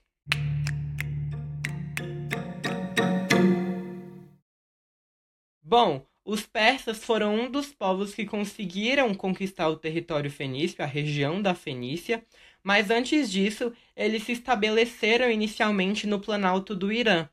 Bom, 5.61 6.05
os 6.25 6.45
persas 6.45 7.03
foram 7.03 7.35
um 7.35 7.51
dos 7.51 7.73
povos 7.73 8.13
que 8.13 8.25
conseguiram 8.25 9.13
conquistar 9.13 9.67
o 9.67 9.75
território 9.75 10.31
fenício, 10.31 10.81
a 10.83 10.87
região 10.87 11.41
da 11.41 11.53
Fenícia, 11.53 12.23
mas 12.63 12.89
antes 12.89 13.29
disso, 13.29 13.73
eles 13.95 14.23
se 14.23 14.31
estabeleceram 14.31 15.29
inicialmente 15.29 16.07
no 16.07 16.19
planalto 16.19 16.75
do 16.75 16.91
Irã. 16.91 17.27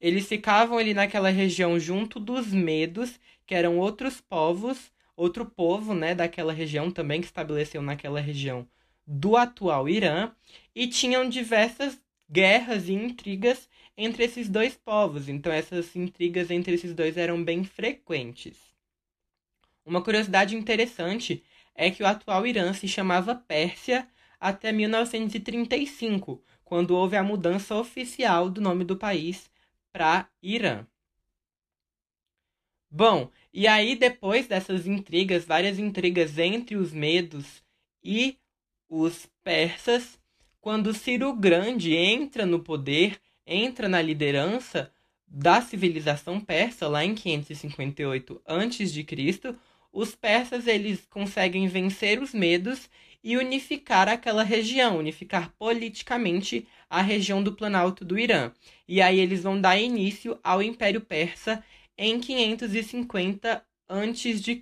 Eles 0.00 0.28
ficavam 0.28 0.76
ali 0.76 0.92
naquela 0.92 1.30
região 1.30 1.80
junto 1.80 2.20
dos 2.20 2.48
medos, 2.52 3.18
que 3.46 3.54
eram 3.54 3.78
outros 3.78 4.20
povos, 4.20 4.92
outro 5.16 5.46
povo, 5.46 5.94
né, 5.94 6.14
daquela 6.14 6.52
região 6.52 6.90
também 6.90 7.20
que 7.20 7.26
estabeleceu 7.26 7.80
naquela 7.80 8.20
região 8.20 8.68
do 9.06 9.36
atual 9.36 9.88
Irã 9.88 10.32
e 10.74 10.86
tinham 10.86 11.28
diversas 11.28 11.98
guerras 12.30 12.88
e 12.88 12.92
intrigas 12.92 13.68
entre 13.96 14.24
esses 14.24 14.48
dois 14.48 14.74
povos. 14.74 15.28
Então 15.28 15.52
essas 15.52 15.94
intrigas 15.94 16.50
entre 16.50 16.74
esses 16.74 16.92
dois 16.92 17.16
eram 17.16 17.42
bem 17.42 17.64
frequentes. 17.64 18.56
Uma 19.84 20.02
curiosidade 20.02 20.56
interessante 20.56 21.42
é 21.74 21.90
que 21.90 22.02
o 22.02 22.06
atual 22.06 22.46
Irã 22.46 22.72
se 22.72 22.88
chamava 22.88 23.34
Pérsia 23.34 24.08
até 24.40 24.72
1935, 24.72 26.42
quando 26.64 26.96
houve 26.96 27.16
a 27.16 27.22
mudança 27.22 27.74
oficial 27.74 28.50
do 28.50 28.60
nome 28.60 28.84
do 28.84 28.96
país 28.96 29.50
para 29.92 30.28
Irã. 30.42 30.86
Bom, 32.90 33.30
e 33.52 33.66
aí 33.66 33.96
depois 33.96 34.46
dessas 34.46 34.86
intrigas, 34.86 35.44
várias 35.44 35.78
intrigas 35.78 36.38
entre 36.38 36.76
os 36.76 36.92
medos 36.92 37.62
e 38.02 38.38
os 38.88 39.26
persas, 39.42 40.18
quando 40.60 40.94
Ciro 40.94 41.32
Grande 41.34 41.94
entra 41.94 42.46
no 42.46 42.60
poder, 42.60 43.20
entra 43.46 43.88
na 43.88 44.00
liderança 44.00 44.92
da 45.26 45.60
civilização 45.60 46.40
persa 46.40 46.88
lá 46.88 47.04
em 47.04 47.14
558 47.14 48.40
a.C., 48.46 49.56
os 49.96 50.14
persas 50.14 50.66
eles 50.66 51.06
conseguem 51.08 51.66
vencer 51.68 52.20
os 52.20 52.34
medos 52.34 52.90
e 53.24 53.34
unificar 53.34 54.10
aquela 54.10 54.42
região, 54.42 54.98
unificar 54.98 55.50
politicamente 55.58 56.68
a 56.90 57.00
região 57.00 57.42
do 57.42 57.54
Planalto 57.54 58.04
do 58.04 58.18
Irã. 58.18 58.52
E 58.86 59.00
aí 59.00 59.18
eles 59.18 59.42
vão 59.42 59.58
dar 59.58 59.78
início 59.78 60.38
ao 60.44 60.62
Império 60.62 61.00
Persa 61.00 61.64
em 61.96 62.20
550 62.20 63.64
a.C. 63.88 64.60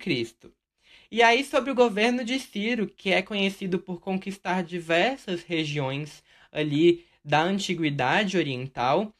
E 1.11 1.21
aí, 1.21 1.43
sobre 1.43 1.69
o 1.69 1.75
governo 1.75 2.23
de 2.23 2.39
Ciro, 2.39 2.87
que 2.87 3.11
é 3.11 3.21
conhecido 3.21 3.77
por 3.77 3.99
conquistar 3.99 4.63
diversas 4.63 5.43
regiões 5.43 6.23
ali 6.49 7.05
da 7.25 7.41
antiguidade 7.41 8.37
oriental, 8.37 9.13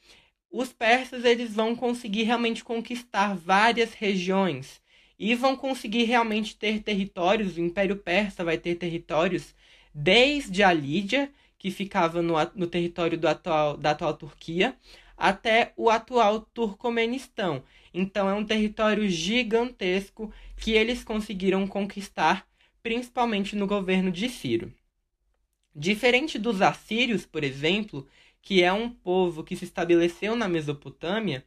os 0.50 0.72
persas 0.72 1.26
eles 1.26 1.54
vão 1.54 1.76
conseguir 1.76 2.24
realmente 2.24 2.64
conquistar 2.64 3.36
várias 3.36 3.94
regiões 3.94 4.82
e 5.18 5.34
vão 5.36 5.56
conseguir 5.56 6.04
realmente 6.04 6.56
ter 6.56 6.82
territórios. 6.82 7.58
O 7.58 7.62
Império 7.62 7.96
Persa 7.98 8.44
vai 8.44 8.58
ter 8.58 8.76
territórios 8.76 9.56
desde 9.94 10.64
a 10.64 10.74
Lídia, 10.74 11.32
que 11.58 11.72
ficava 11.72 12.22
no, 12.22 12.36
no 12.54 12.68
território 12.68 13.20
atual, 13.28 13.78
da 13.78 13.92
atual 13.92 14.16
Turquia, 14.16 14.78
até 15.18 15.74
o 15.78 15.90
atual 15.90 16.42
Turcomenistão. 16.42 17.64
Então 17.94 18.30
é 18.30 18.34
um 18.34 18.46
território 18.46 19.10
gigantesco 19.10 20.32
que 20.58 20.72
eles 20.72 21.04
conseguiram 21.04 21.66
conquistar, 21.66 22.46
principalmente 22.84 23.56
no 23.56 23.66
governo 23.66 24.12
de 24.12 24.30
Ciro. 24.30 24.74
Diferente 25.74 26.38
dos 26.38 26.62
assírios, 26.62 27.26
por 27.26 27.44
exemplo, 27.44 28.08
que 28.42 28.62
é 28.64 28.72
um 28.72 28.90
povo 28.90 29.44
que 29.44 29.56
se 29.56 29.66
estabeleceu 29.66 30.36
na 30.36 30.48
Mesopotâmia, 30.48 31.46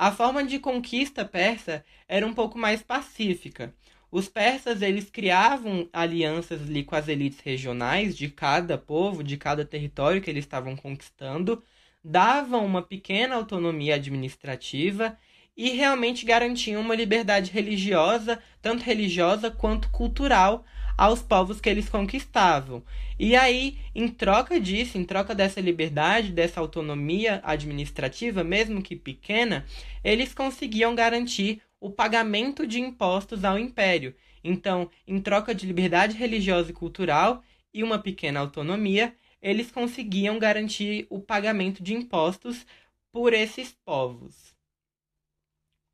a 0.00 0.10
forma 0.10 0.42
de 0.42 0.58
conquista 0.58 1.26
persa 1.26 1.84
era 2.08 2.26
um 2.26 2.32
pouco 2.32 2.58
mais 2.58 2.82
pacífica. 2.82 3.74
Os 4.10 4.30
persas 4.30 4.80
eles 4.80 5.10
criavam 5.10 5.90
alianças 5.92 6.62
ali 6.62 6.82
com 6.82 6.96
as 6.96 7.06
elites 7.06 7.38
regionais 7.40 8.16
de 8.16 8.26
cada 8.28 8.78
povo, 8.78 9.22
de 9.22 9.36
cada 9.36 9.62
território 9.62 10.22
que 10.22 10.30
eles 10.30 10.46
estavam 10.46 10.74
conquistando, 10.74 11.62
davam 12.02 12.64
uma 12.64 12.80
pequena 12.80 13.34
autonomia 13.34 13.96
administrativa 13.96 15.18
e 15.54 15.68
realmente 15.72 16.24
garantiam 16.24 16.80
uma 16.80 16.94
liberdade 16.94 17.50
religiosa, 17.50 18.42
tanto 18.62 18.82
religiosa 18.82 19.50
quanto 19.50 19.90
cultural, 19.90 20.64
aos 21.00 21.22
povos 21.22 21.62
que 21.62 21.70
eles 21.70 21.88
conquistavam. 21.88 22.84
E 23.18 23.34
aí, 23.34 23.78
em 23.94 24.06
troca 24.06 24.60
disso, 24.60 24.98
em 24.98 25.04
troca 25.04 25.34
dessa 25.34 25.58
liberdade, 25.58 26.30
dessa 26.30 26.60
autonomia 26.60 27.40
administrativa, 27.42 28.44
mesmo 28.44 28.82
que 28.82 28.94
pequena, 28.94 29.64
eles 30.04 30.34
conseguiam 30.34 30.94
garantir 30.94 31.62
o 31.80 31.90
pagamento 31.90 32.66
de 32.66 32.78
impostos 32.78 33.46
ao 33.46 33.58
império. 33.58 34.14
Então, 34.44 34.90
em 35.08 35.18
troca 35.22 35.54
de 35.54 35.64
liberdade 35.64 36.18
religiosa 36.18 36.70
e 36.70 36.74
cultural 36.74 37.42
e 37.72 37.82
uma 37.82 37.98
pequena 37.98 38.40
autonomia, 38.40 39.14
eles 39.40 39.70
conseguiam 39.70 40.38
garantir 40.38 41.06
o 41.08 41.18
pagamento 41.18 41.82
de 41.82 41.94
impostos 41.94 42.66
por 43.10 43.32
esses 43.32 43.74
povos. 43.86 44.54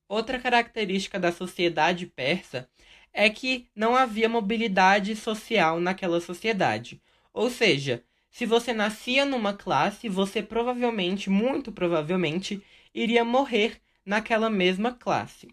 Outra 0.08 0.40
característica 0.40 1.16
da 1.16 1.30
sociedade 1.30 2.06
persa 2.06 2.68
é 3.18 3.30
que 3.30 3.66
não 3.74 3.96
havia 3.96 4.28
mobilidade 4.28 5.16
social 5.16 5.80
naquela 5.80 6.20
sociedade. 6.20 7.00
Ou 7.32 7.48
seja, 7.48 8.04
se 8.30 8.44
você 8.44 8.74
nascia 8.74 9.24
numa 9.24 9.54
classe, 9.54 10.06
você 10.06 10.42
provavelmente, 10.42 11.30
muito 11.30 11.72
provavelmente, 11.72 12.62
iria 12.94 13.24
morrer 13.24 13.80
naquela 14.04 14.50
mesma 14.50 14.92
classe. 14.92 15.48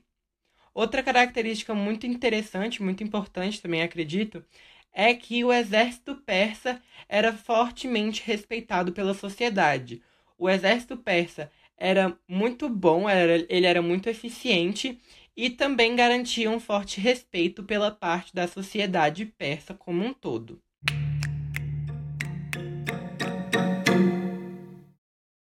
Outra 0.73 1.01
característica 1.01 1.73
muito 1.73 2.05
interessante, 2.05 2.83
muito 2.83 3.01
importante 3.01 3.61
também, 3.61 3.81
acredito, 3.81 4.43
é 4.91 5.13
que 5.13 5.41
o 5.45 5.53
exército 5.53 6.17
persa 6.17 6.81
era 7.07 7.31
fortemente 7.31 8.23
respeitado 8.25 8.91
pela 8.91 9.13
sociedade. 9.13 10.01
O 10.37 10.49
exército 10.49 10.97
persa 10.97 11.49
era 11.77 12.17
muito 12.27 12.67
bom, 12.67 13.07
era, 13.09 13.45
ele 13.47 13.65
era 13.65 13.81
muito 13.81 14.09
eficiente 14.09 14.99
e 15.35 15.49
também 15.49 15.95
garantia 15.95 16.49
um 16.49 16.59
forte 16.59 17.01
respeito 17.01 17.63
pela 17.63 17.91
parte 17.91 18.33
da 18.33 18.47
sociedade 18.47 19.25
persa 19.25 19.73
como 19.73 20.03
um 20.03 20.13
todo. 20.13 20.61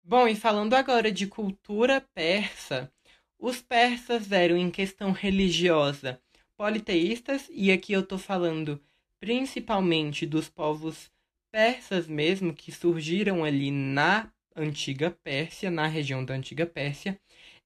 Bom, 0.02 0.28
e 0.28 0.37
falando 0.37 0.75
agora 0.75 1.11
de 1.11 1.26
cultura 1.26 2.00
persa, 2.14 2.92
os 3.38 3.61
persas 3.61 4.30
eram, 4.30 4.56
em 4.56 4.71
questão 4.71 5.12
religiosa, 5.12 6.21
politeístas, 6.56 7.49
e 7.50 7.71
aqui 7.71 7.92
eu 7.92 8.00
estou 8.00 8.18
falando 8.18 8.80
principalmente 9.18 10.25
dos 10.25 10.49
povos 10.49 11.11
persas 11.50 12.06
mesmo, 12.06 12.54
que 12.54 12.71
surgiram 12.71 13.45
ali 13.45 13.71
na 13.71 14.30
antiga 14.54 15.11
Pérsia, 15.11 15.71
na 15.71 15.87
região 15.87 16.25
da 16.25 16.35
antiga 16.35 16.66
Pérsia. 16.66 17.18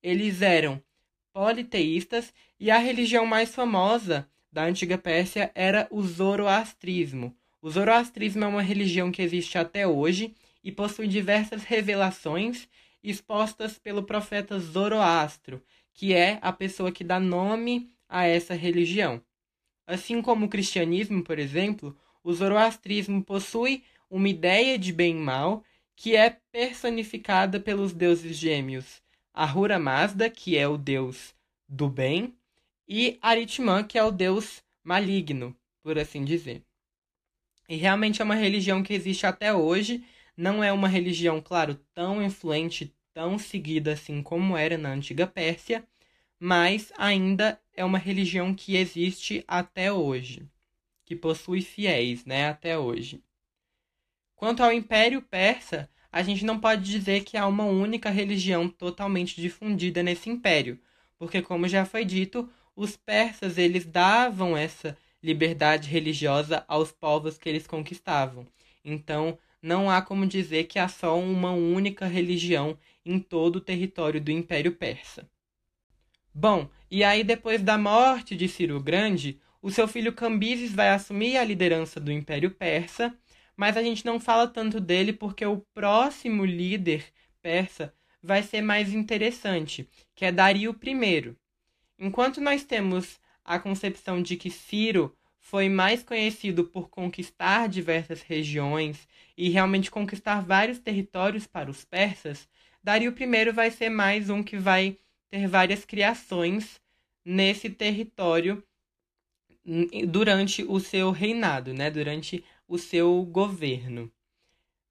Eles 0.03 0.43
eram 0.43 0.83
politeístas 1.33 2.33
e 2.59 2.71
a 2.71 2.79
religião 2.79 3.25
mais 3.25 3.55
famosa 3.55 4.29
da 4.53 4.65
antiga 4.65 4.99
Pérsia 4.99 5.51
era 5.55 5.87
o 5.91 6.03
zoroastrismo. 6.03 7.35
O 7.63 7.71
zoroastrismo 7.71 8.45
é 8.45 8.47
uma 8.49 8.63
religião 8.63 9.13
que 9.13 9.23
existe 9.23 9.57
até 9.59 9.87
hoje 9.87 10.35
e 10.63 10.73
possui 10.73 11.07
diversas 11.07 11.63
revelações 11.65 12.69
expostas 13.03 13.79
pelo 13.79 14.03
profeta 14.03 14.59
Zoroastro, 14.59 15.63
que 15.95 16.13
é 16.13 16.39
a 16.43 16.53
pessoa 16.53 16.93
que 16.93 17.05
dá 17.05 17.19
nome 17.19 17.91
a 18.09 18.27
essa 18.27 18.55
religião. 18.55 19.23
Assim 19.87 20.21
como 20.21 20.47
o 20.47 20.49
cristianismo, 20.49 21.23
por 21.23 21.39
exemplo, 21.39 21.97
o 22.23 22.33
zoroastrismo 22.33 23.23
possui 23.23 23.85
uma 24.11 24.29
ideia 24.29 24.79
de 24.79 24.93
bem 24.93 25.13
e 25.17 25.21
mal 25.21 25.65
que 25.97 26.17
é 26.17 26.37
personificada 26.51 27.61
pelos 27.61 27.93
deuses 27.93 28.37
gêmeos 28.37 29.03
Ahura 29.33 29.79
Mazda, 29.79 30.29
que 30.29 30.57
é 30.57 30.67
o 30.67 30.77
deus 30.77 31.35
do 31.69 31.89
bem, 31.89 32.35
e 32.89 33.19
Aritman, 33.23 33.85
que 33.85 33.97
é 33.97 34.03
o 34.03 34.11
deus 34.11 34.63
maligno, 34.83 35.57
por 35.83 35.99
assim 35.99 36.25
dizer. 36.25 36.63
E 37.69 37.77
realmente 37.77 38.21
é 38.21 38.25
uma 38.25 38.35
religião 38.35 38.83
que 38.83 38.93
existe 38.93 39.27
até 39.27 39.55
hoje, 39.55 40.05
não 40.37 40.63
é 40.65 40.73
uma 40.73 40.89
religião, 40.89 41.41
claro, 41.41 41.77
tão 41.95 42.21
influente, 42.23 42.93
tão 43.15 43.39
seguida 43.39 43.93
assim 43.93 44.23
como 44.23 44.57
era 44.57 44.77
na 44.77 44.91
antiga 44.91 45.27
Pérsia, 45.27 45.87
mas 46.39 46.93
ainda 46.99 47.61
é 47.77 47.85
uma 47.85 47.99
religião 47.99 48.55
que 48.55 48.77
existe 48.77 49.45
até 49.47 49.93
hoje, 49.93 50.49
que 51.05 51.15
possui 51.15 51.63
fiéis, 51.63 52.25
né, 52.25 52.49
até 52.49 52.77
hoje. 52.77 53.23
Quanto 54.35 54.63
ao 54.63 54.73
Império 54.73 55.23
Persa, 55.23 55.89
a 56.13 56.23
gente 56.23 56.45
não 56.45 56.59
pode 56.59 56.83
dizer 56.83 57.25
que 57.25 57.37
há 57.37 57.47
uma 57.47 57.65
única 57.65 58.11
religião 58.11 58.69
totalmente 58.69 59.41
difundida 59.41 60.03
nesse 60.03 60.29
império, 60.29 60.79
porque 61.19 61.41
como 61.41 61.69
já 61.69 61.85
foi 61.85 62.05
dito, 62.05 62.49
os 62.75 62.97
persas 62.97 63.59
eles 63.59 63.85
davam 63.85 64.57
essa 64.57 64.97
liberdade 65.23 65.89
religiosa 65.89 66.65
aos 66.67 66.91
povos 66.91 67.37
que 67.39 67.49
eles 67.49 67.67
conquistavam. 67.67 68.47
Então, 68.85 69.39
não 69.63 69.91
há 69.91 70.01
como 70.01 70.27
dizer 70.27 70.65
que 70.65 70.79
há 70.79 70.89
só 70.89 71.19
uma 71.19 71.53
única 71.53 72.07
religião 72.07 72.79
em 73.05 73.19
todo 73.19 73.57
o 73.57 73.61
território 73.61 74.21
do 74.21 74.31
Império 74.31 74.73
Persa. 74.73 75.29
Bom, 76.35 76.69
e 76.91 77.05
aí 77.05 77.23
depois 77.23 77.63
da 77.63 77.77
morte 77.77 78.35
de 78.35 78.49
Ciro 78.49 78.81
Grande, 78.81 79.39
o 79.61 79.71
seu 79.71 79.87
filho 79.87 80.13
Cambises 80.13 80.73
vai 80.73 80.89
assumir 80.89 81.37
a 81.37 81.45
liderança 81.45 82.01
do 82.01 82.11
Império 82.11 82.51
Persa 82.51 83.15
mas 83.61 83.77
a 83.77 83.83
gente 83.83 84.07
não 84.07 84.19
fala 84.19 84.49
tanto 84.49 84.81
dele 84.81 85.13
porque 85.13 85.45
o 85.45 85.59
próximo 85.75 86.47
líder 86.47 87.05
persa 87.43 87.93
vai 88.23 88.43
ser 88.43 88.63
mais 88.63 88.95
interessante, 88.95 89.87
que 90.15 90.25
é 90.25 90.33
Dario 90.33 90.75
I. 90.83 91.37
Enquanto 91.99 92.41
nós 92.41 92.65
temos 92.65 93.21
a 93.45 93.59
concepção 93.59 94.23
de 94.23 94.39
que 94.39 94.51
Ciro 94.51 95.15
foi 95.39 95.69
mais 95.69 96.03
conhecido 96.03 96.65
por 96.65 96.89
conquistar 96.89 97.69
diversas 97.69 98.23
regiões 98.23 99.07
e 99.37 99.51
realmente 99.51 99.91
conquistar 99.91 100.41
vários 100.41 100.79
territórios 100.79 101.47
para 101.47 101.71
os 101.71 101.85
persas, 101.85 102.49
Dario 102.83 103.15
I 103.15 103.53
vai 103.53 103.71
ser 103.71 103.91
mais 103.91 104.31
um 104.31 104.43
que 104.43 104.57
vai 104.57 104.97
ter 105.29 105.47
várias 105.47 105.85
criações 105.85 106.81
nesse 107.23 107.69
território 107.69 108.65
durante 110.09 110.65
o 110.65 110.81
seu 110.81 111.11
reinado, 111.11 111.75
né? 111.75 111.91
Durante 111.91 112.43
o 112.71 112.79
seu 112.79 113.25
governo. 113.25 114.09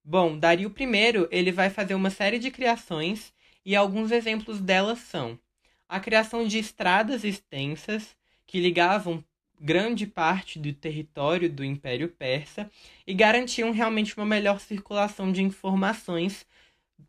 Bom, 0.04 0.38
Dario 0.38 0.76
I 0.78 1.28
ele 1.32 1.50
vai 1.50 1.70
fazer 1.70 1.96
uma 1.96 2.10
série 2.10 2.38
de 2.38 2.52
criações 2.52 3.34
e 3.66 3.74
alguns 3.74 4.12
exemplos 4.12 4.60
delas 4.60 5.00
são 5.00 5.40
a 5.88 5.98
criação 5.98 6.46
de 6.46 6.60
estradas 6.60 7.24
extensas 7.24 8.18
que 8.46 8.60
ligavam 8.60 9.24
grande 9.58 10.06
parte 10.06 10.60
do 10.60 10.74
território 10.74 11.50
do 11.50 11.64
Império 11.64 12.10
Persa 12.10 12.70
e 13.08 13.14
garantiam 13.14 13.72
realmente 13.72 14.16
uma 14.18 14.26
melhor 14.26 14.60
circulação 14.60 15.32
de 15.32 15.42
informações 15.42 16.46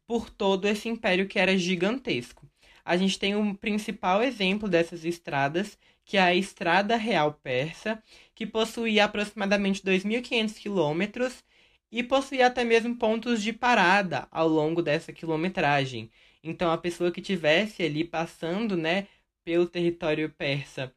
por 0.06 0.30
todo 0.30 0.68
esse 0.68 0.88
império 0.88 1.26
que 1.26 1.40
era 1.40 1.59
gigantesco. 1.59 2.48
A 2.85 2.96
gente 2.96 3.18
tem 3.18 3.35
um 3.35 3.56
principal 3.56 4.22
exemplo 4.22 4.68
dessas 4.68 5.04
estradas, 5.04 5.76
que 6.11 6.16
é 6.16 6.23
a 6.23 6.35
Estrada 6.35 6.96
Real 6.96 7.35
Persa, 7.35 8.03
que 8.35 8.44
possuía 8.44 9.05
aproximadamente 9.05 9.81
2.500 9.81 10.55
quilômetros 10.59 11.44
e 11.88 12.03
possuía 12.03 12.49
até 12.49 12.64
mesmo 12.64 12.96
pontos 12.96 13.40
de 13.40 13.53
parada 13.53 14.27
ao 14.33 14.49
longo 14.49 14.83
dessa 14.83 15.12
quilometragem. 15.12 16.11
Então, 16.42 16.73
a 16.73 16.77
pessoa 16.77 17.12
que 17.12 17.23
tivesse 17.23 17.85
ali 17.85 18.03
passando, 18.03 18.77
né, 18.77 19.07
pelo 19.44 19.68
território 19.68 20.29
persa, 20.31 20.92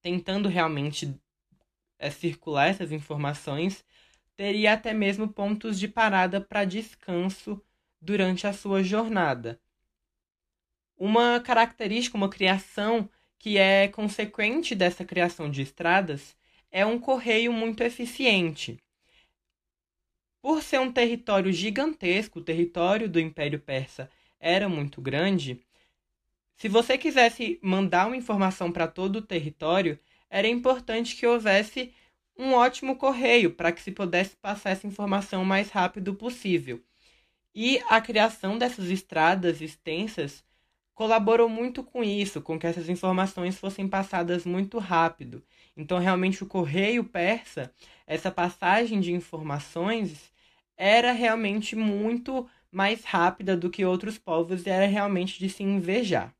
tentando 0.00 0.48
realmente 0.48 1.12
é, 1.98 2.08
circular 2.08 2.68
essas 2.68 2.92
informações, 2.92 3.84
teria 4.36 4.74
até 4.74 4.94
mesmo 4.94 5.26
pontos 5.26 5.76
de 5.76 5.88
parada 5.88 6.40
para 6.40 6.64
descanso 6.64 7.60
durante 8.00 8.46
a 8.46 8.52
sua 8.52 8.80
jornada. 8.80 9.60
Uma 10.96 11.40
característica, 11.40 12.16
uma 12.16 12.30
criação 12.30 13.10
que 13.38 13.58
é 13.58 13.88
consequente 13.88 14.74
dessa 14.74 15.04
criação 15.04 15.50
de 15.50 15.62
estradas, 15.62 16.36
é 16.70 16.84
um 16.84 16.98
correio 16.98 17.52
muito 17.52 17.82
eficiente. 17.82 18.78
Por 20.42 20.62
ser 20.62 20.80
um 20.80 20.92
território 20.92 21.52
gigantesco, 21.52 22.38
o 22.38 22.44
território 22.44 23.08
do 23.08 23.20
Império 23.20 23.60
Persa 23.60 24.10
era 24.40 24.68
muito 24.68 25.00
grande, 25.00 25.60
se 26.58 26.68
você 26.68 26.98
quisesse 26.98 27.56
mandar 27.62 28.08
uma 28.08 28.16
informação 28.16 28.72
para 28.72 28.88
todo 28.88 29.16
o 29.16 29.22
território, 29.22 29.96
era 30.28 30.48
importante 30.48 31.14
que 31.14 31.24
houvesse 31.24 31.94
um 32.36 32.52
ótimo 32.52 32.96
correio 32.96 33.52
para 33.52 33.70
que 33.70 33.80
se 33.80 33.92
pudesse 33.92 34.34
passar 34.34 34.70
essa 34.70 34.84
informação 34.84 35.42
o 35.42 35.46
mais 35.46 35.70
rápido 35.70 36.16
possível. 36.16 36.82
E 37.54 37.80
a 37.88 38.00
criação 38.00 38.58
dessas 38.58 38.90
estradas 38.90 39.60
extensas 39.60 40.44
colaborou 40.98 41.48
muito 41.48 41.84
com 41.84 42.02
isso, 42.02 42.42
com 42.42 42.58
que 42.58 42.66
essas 42.66 42.88
informações 42.88 43.56
fossem 43.56 43.86
passadas 43.86 44.44
muito 44.44 44.80
rápido. 44.80 45.44
Então, 45.76 45.96
realmente, 45.96 46.42
o 46.42 46.46
correio 46.46 47.04
persa, 47.04 47.72
essa 48.04 48.32
passagem 48.32 48.98
de 48.98 49.12
informações, 49.12 50.32
era 50.76 51.12
realmente 51.12 51.76
muito 51.76 52.50
mais 52.68 53.04
rápida 53.04 53.56
do 53.56 53.70
que 53.70 53.84
outros 53.84 54.18
povos 54.18 54.66
e 54.66 54.70
era 54.70 54.86
realmente 54.86 55.38
de 55.38 55.48
se 55.48 55.62
invejar. 55.62 56.34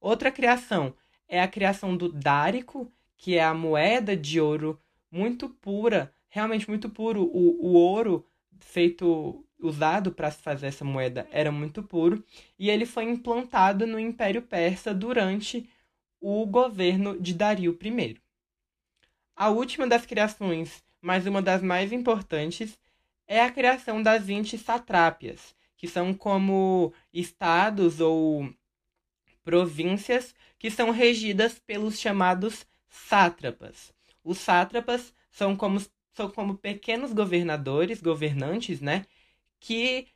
Outra 0.00 0.32
criação 0.32 0.92
é 1.28 1.40
a 1.40 1.46
criação 1.46 1.96
do 1.96 2.10
dárico, 2.10 2.90
que 3.16 3.36
é 3.36 3.44
a 3.44 3.54
moeda 3.54 4.16
de 4.16 4.40
ouro 4.40 4.80
muito 5.08 5.48
pura, 5.48 6.12
realmente 6.28 6.68
muito 6.68 6.90
puro. 6.90 7.22
O, 7.22 7.68
o 7.68 7.74
ouro 7.74 8.26
feito 8.60 9.44
usado 9.58 10.12
para 10.12 10.30
se 10.30 10.42
fazer 10.42 10.68
essa 10.68 10.84
moeda 10.84 11.28
era 11.30 11.52
muito 11.52 11.82
puro 11.82 12.24
e 12.58 12.70
ele 12.70 12.86
foi 12.86 13.04
implantado 13.04 13.86
no 13.86 13.98
Império 13.98 14.42
Persa 14.42 14.94
durante 14.94 15.68
o 16.20 16.46
governo 16.46 17.20
de 17.20 17.34
Dario 17.34 17.78
I. 17.82 18.18
A 19.36 19.48
última 19.48 19.86
das 19.86 20.04
criações, 20.04 20.82
mas 21.00 21.26
uma 21.26 21.40
das 21.40 21.62
mais 21.62 21.92
importantes, 21.92 22.78
é 23.26 23.40
a 23.40 23.50
criação 23.50 24.02
das 24.02 24.24
20 24.24 24.58
satrápias, 24.58 25.54
que 25.76 25.88
são 25.88 26.12
como 26.12 26.92
estados 27.12 28.00
ou 28.00 28.52
províncias 29.42 30.34
que 30.58 30.70
são 30.70 30.90
regidas 30.90 31.58
pelos 31.58 31.98
chamados 31.98 32.66
sátrapas. 32.88 33.94
Os 34.22 34.38
sátrapas 34.38 35.14
são 35.30 35.56
como, 35.56 35.80
são 36.12 36.30
como 36.30 36.56
pequenos 36.56 37.12
governadores, 37.12 38.00
governantes, 38.00 38.80
né? 38.80 39.06
Que 39.58 40.08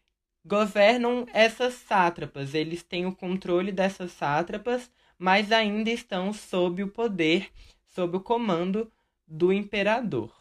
governam 0.44 1.26
essas 1.32 1.74
sátrapas. 1.74 2.54
Eles 2.54 2.82
têm 2.82 3.06
o 3.06 3.14
controle 3.14 3.72
dessas 3.72 4.12
sátrapas, 4.12 4.90
mas 5.18 5.52
ainda 5.52 5.90
estão 5.90 6.32
sob 6.32 6.82
o 6.82 6.88
poder, 6.88 7.50
sob 7.86 8.16
o 8.16 8.20
comando 8.20 8.90
do 9.26 9.52
imperador. 9.52 10.32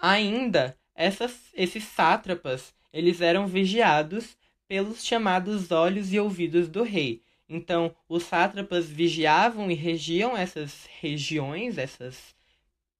Ainda, 0.00 0.78
essas, 0.94 1.50
esses 1.54 1.84
sátrapas, 1.84 2.72
eles 2.92 3.20
eram 3.20 3.46
vigiados 3.46 4.36
pelos 4.66 5.04
chamados 5.04 5.70
olhos 5.70 6.12
e 6.12 6.20
ouvidos 6.20 6.68
do 6.68 6.82
rei. 6.82 7.22
Então, 7.48 7.94
os 8.08 8.24
sátrapas 8.24 8.88
vigiavam 8.88 9.70
e 9.70 9.74
regiam 9.74 10.36
essas 10.36 10.86
regiões, 11.00 11.78
essas 11.78 12.36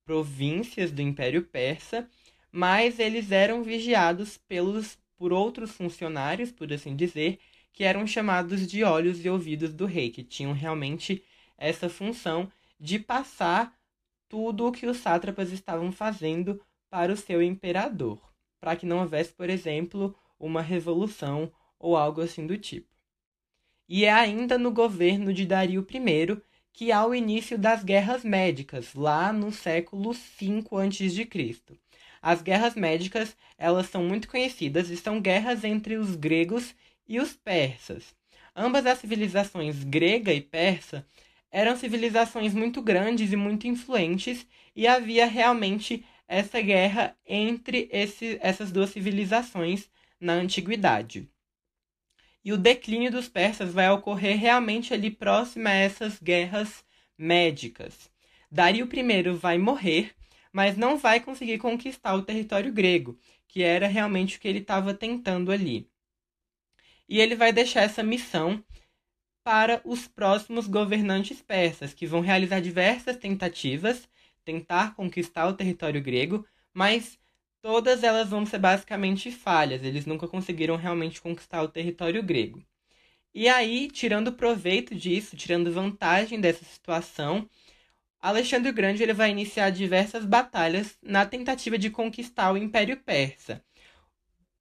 províncias 0.08 0.90
do 0.90 1.02
Império 1.02 1.42
Persa, 1.42 2.08
mas 2.50 2.98
eles 2.98 3.30
eram 3.30 3.62
vigiados 3.62 4.38
pelos 4.38 4.96
por 5.18 5.34
outros 5.34 5.72
funcionários, 5.72 6.50
por 6.50 6.72
assim 6.72 6.96
dizer, 6.96 7.38
que 7.74 7.84
eram 7.84 8.06
chamados 8.06 8.66
de 8.66 8.82
olhos 8.82 9.22
e 9.22 9.28
ouvidos 9.28 9.74
do 9.74 9.84
rei, 9.84 10.08
que 10.08 10.22
tinham 10.22 10.54
realmente 10.54 11.22
essa 11.58 11.90
função 11.90 12.50
de 12.80 12.98
passar 12.98 13.78
tudo 14.30 14.66
o 14.66 14.72
que 14.72 14.86
os 14.86 14.96
sátrapas 14.96 15.52
estavam 15.52 15.92
fazendo 15.92 16.58
para 16.88 17.12
o 17.12 17.16
seu 17.16 17.42
imperador, 17.42 18.18
para 18.58 18.76
que 18.76 18.86
não 18.86 19.00
houvesse, 19.00 19.34
por 19.34 19.50
exemplo, 19.50 20.16
uma 20.40 20.62
revolução 20.62 21.52
ou 21.78 21.98
algo 21.98 22.22
assim 22.22 22.46
do 22.46 22.56
tipo. 22.56 22.88
E 23.86 24.06
é 24.06 24.12
ainda 24.12 24.56
no 24.56 24.70
governo 24.70 25.34
de 25.34 25.44
Dario 25.44 25.86
I 25.92 26.42
que 26.78 26.92
há 26.92 27.04
o 27.04 27.12
início 27.12 27.58
das 27.58 27.82
guerras 27.82 28.22
médicas, 28.22 28.94
lá 28.94 29.32
no 29.32 29.50
século 29.50 30.12
V 30.12 30.62
a.C. 30.70 31.58
As 32.22 32.40
guerras 32.40 32.76
médicas, 32.76 33.36
elas 33.58 33.88
são 33.88 34.04
muito 34.04 34.28
conhecidas 34.28 34.88
e 34.88 34.96
são 34.96 35.20
guerras 35.20 35.64
entre 35.64 35.96
os 35.96 36.14
gregos 36.14 36.76
e 37.08 37.18
os 37.18 37.32
persas. 37.32 38.14
Ambas 38.54 38.86
as 38.86 38.98
civilizações 38.98 39.82
grega 39.82 40.32
e 40.32 40.40
persa 40.40 41.04
eram 41.50 41.74
civilizações 41.74 42.54
muito 42.54 42.80
grandes 42.80 43.32
e 43.32 43.36
muito 43.36 43.66
influentes 43.66 44.46
e 44.76 44.86
havia 44.86 45.26
realmente 45.26 46.04
essa 46.28 46.60
guerra 46.60 47.16
entre 47.26 47.88
esse, 47.90 48.38
essas 48.40 48.70
duas 48.70 48.90
civilizações 48.90 49.90
na 50.20 50.34
antiguidade. 50.34 51.28
E 52.48 52.52
o 52.52 52.56
declínio 52.56 53.10
dos 53.10 53.28
persas 53.28 53.74
vai 53.74 53.90
ocorrer 53.90 54.38
realmente 54.38 54.94
ali 54.94 55.10
próximo 55.10 55.68
a 55.68 55.72
essas 55.72 56.18
guerras 56.18 56.82
médicas. 57.18 58.10
Dario 58.50 58.88
I 58.90 59.32
vai 59.32 59.58
morrer, 59.58 60.14
mas 60.50 60.74
não 60.74 60.96
vai 60.96 61.20
conseguir 61.20 61.58
conquistar 61.58 62.14
o 62.14 62.22
território 62.22 62.72
grego, 62.72 63.18
que 63.46 63.62
era 63.62 63.86
realmente 63.86 64.38
o 64.38 64.40
que 64.40 64.48
ele 64.48 64.60
estava 64.60 64.94
tentando 64.94 65.52
ali. 65.52 65.90
E 67.06 67.20
ele 67.20 67.36
vai 67.36 67.52
deixar 67.52 67.82
essa 67.82 68.02
missão 68.02 68.64
para 69.44 69.82
os 69.84 70.08
próximos 70.08 70.66
governantes 70.66 71.42
persas, 71.42 71.92
que 71.92 72.06
vão 72.06 72.22
realizar 72.22 72.60
diversas 72.60 73.18
tentativas, 73.18 74.08
tentar 74.42 74.94
conquistar 74.94 75.48
o 75.48 75.52
território 75.52 76.00
grego, 76.00 76.46
mas 76.72 77.18
todas 77.60 78.02
elas 78.02 78.28
vão 78.30 78.46
ser 78.46 78.58
basicamente 78.58 79.30
falhas, 79.30 79.82
eles 79.82 80.06
nunca 80.06 80.28
conseguiram 80.28 80.76
realmente 80.76 81.20
conquistar 81.20 81.62
o 81.62 81.68
território 81.68 82.22
grego. 82.22 82.62
E 83.34 83.48
aí, 83.48 83.88
tirando 83.90 84.32
proveito 84.32 84.94
disso, 84.94 85.36
tirando 85.36 85.72
vantagem 85.72 86.40
dessa 86.40 86.64
situação, 86.64 87.48
Alexandre 88.20 88.70
o 88.70 88.74
Grande 88.74 89.02
ele 89.02 89.12
vai 89.12 89.30
iniciar 89.30 89.70
diversas 89.70 90.24
batalhas 90.24 90.98
na 91.00 91.24
tentativa 91.24 91.78
de 91.78 91.90
conquistar 91.90 92.52
o 92.52 92.56
Império 92.56 92.96
Persa. 92.96 93.62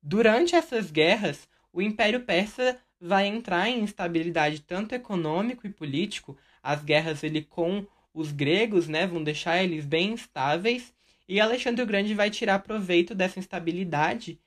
Durante 0.02 0.56
essas 0.56 0.92
guerras, 0.92 1.48
o 1.74 1.82
Império 1.82 2.22
Persa 2.24 2.80
vai 3.00 3.26
entrar 3.26 3.68
em 3.70 3.82
instabilidade 3.82 4.62
tanto 4.62 4.94
econômico 4.94 5.66
e 5.66 5.72
político, 5.72 6.38
as 6.62 6.84
guerras 6.84 7.24
ele 7.24 7.42
com 7.42 7.86
os 8.14 8.32
gregos, 8.32 8.88
né, 8.88 9.06
vão 9.06 9.24
deixar 9.24 9.64
eles 9.64 9.86
bem 9.86 10.14
instáveis, 10.14 10.94
e 11.28 11.40
Alexandre 11.40 11.82
o 11.82 11.86
Grande 11.86 12.13
vai 12.13 12.30
tirar 12.30 12.60
proveito 12.60 13.13
dessa 13.13 13.40
instabilidade 13.40 14.40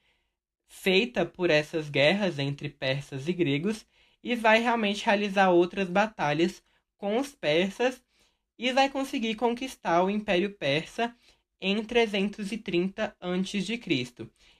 feita 0.66 1.26
por 1.26 1.50
essas 1.50 1.90
guerras 1.90 2.38
entre 2.38 2.68
persas 2.68 3.28
e 3.28 3.32
gregos 3.32 3.84
e 4.22 4.36
vai 4.36 4.60
realmente 4.60 5.04
realizar 5.04 5.50
outras 5.50 5.88
batalhas 5.88 6.62
com 6.96 7.18
os 7.18 7.32
persas 7.32 8.02
e 8.58 8.72
vai 8.72 8.88
conseguir 8.88 9.34
conquistar 9.34 10.02
o 10.02 10.10
Império 10.10 10.50
Persa 10.50 11.14
em 11.60 11.82
330 11.82 13.16
a.C. 13.20 13.80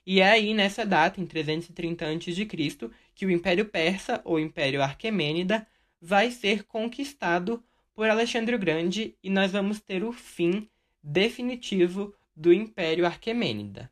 E 0.05 0.19
é 0.19 0.29
aí 0.29 0.53
nessa 0.53 0.85
data, 0.85 1.21
em 1.21 1.25
330 1.25 2.05
a.C., 2.05 2.89
que 3.15 3.25
o 3.25 3.31
Império 3.31 3.65
Persa 3.65 4.21
ou 4.23 4.39
Império 4.39 4.81
Arquemênida 4.81 5.67
vai 5.99 6.31
ser 6.31 6.63
conquistado 6.63 7.63
por 7.93 8.09
Alexandre 8.09 8.55
o 8.55 8.59
Grande 8.59 9.15
e 9.23 9.29
nós 9.29 9.51
vamos 9.51 9.79
ter 9.79 10.03
o 10.03 10.11
fim 10.11 10.67
definitivo 11.03 12.13
do 12.35 12.53
Império 12.53 13.05
Arquemênida. 13.05 13.91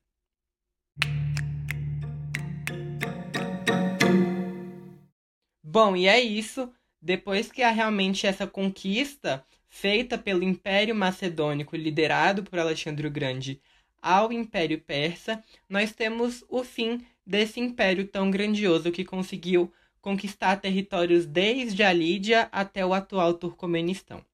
Bom, 5.63 5.95
e 5.95 6.07
é 6.07 6.19
isso. 6.19 6.71
Depois 7.01 7.51
que 7.51 7.61
há 7.61 7.69
realmente 7.69 8.25
essa 8.27 8.45
conquista 8.47 9.45
feita 9.69 10.17
pelo 10.17 10.43
Império 10.43 10.95
Macedônico, 10.95 11.75
liderado 11.75 12.43
por 12.43 12.57
Alexandre 12.57 13.07
o 13.07 13.11
Grande, 13.11 13.61
ao 14.01 14.33
Império 14.33 14.81
Persa, 14.81 15.43
nós 15.69 15.91
temos 15.93 16.43
o 16.49 16.63
fim 16.63 17.05
desse 17.25 17.59
império 17.59 18.07
tão 18.07 18.31
grandioso 18.31 18.91
que 18.91 19.05
conseguiu 19.05 19.71
conquistar 20.01 20.55
territórios 20.57 21.25
desde 21.25 21.83
a 21.83 21.93
Lídia 21.93 22.49
até 22.51 22.85
o 22.85 22.93
atual 22.93 23.33
Turcomenistão. 23.33 24.25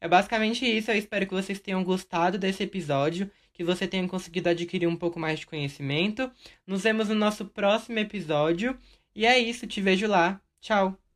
É 0.00 0.08
basicamente 0.08 0.64
isso. 0.64 0.90
Eu 0.90 0.96
espero 0.96 1.26
que 1.26 1.34
vocês 1.34 1.58
tenham 1.60 1.82
gostado 1.84 2.38
desse 2.38 2.62
episódio, 2.62 3.30
que 3.52 3.64
você 3.64 3.86
tenha 3.86 4.06
conseguido 4.08 4.48
adquirir 4.48 4.86
um 4.86 4.96
pouco 4.96 5.18
mais 5.18 5.40
de 5.40 5.46
conhecimento. 5.46 6.30
Nos 6.66 6.82
vemos 6.82 7.08
no 7.08 7.14
nosso 7.14 7.46
próximo 7.46 7.98
episódio. 7.98 8.78
E 9.14 9.26
é 9.26 9.38
isso, 9.38 9.66
te 9.66 9.80
vejo 9.80 10.06
lá. 10.06 10.40
Tchau! 10.60 11.07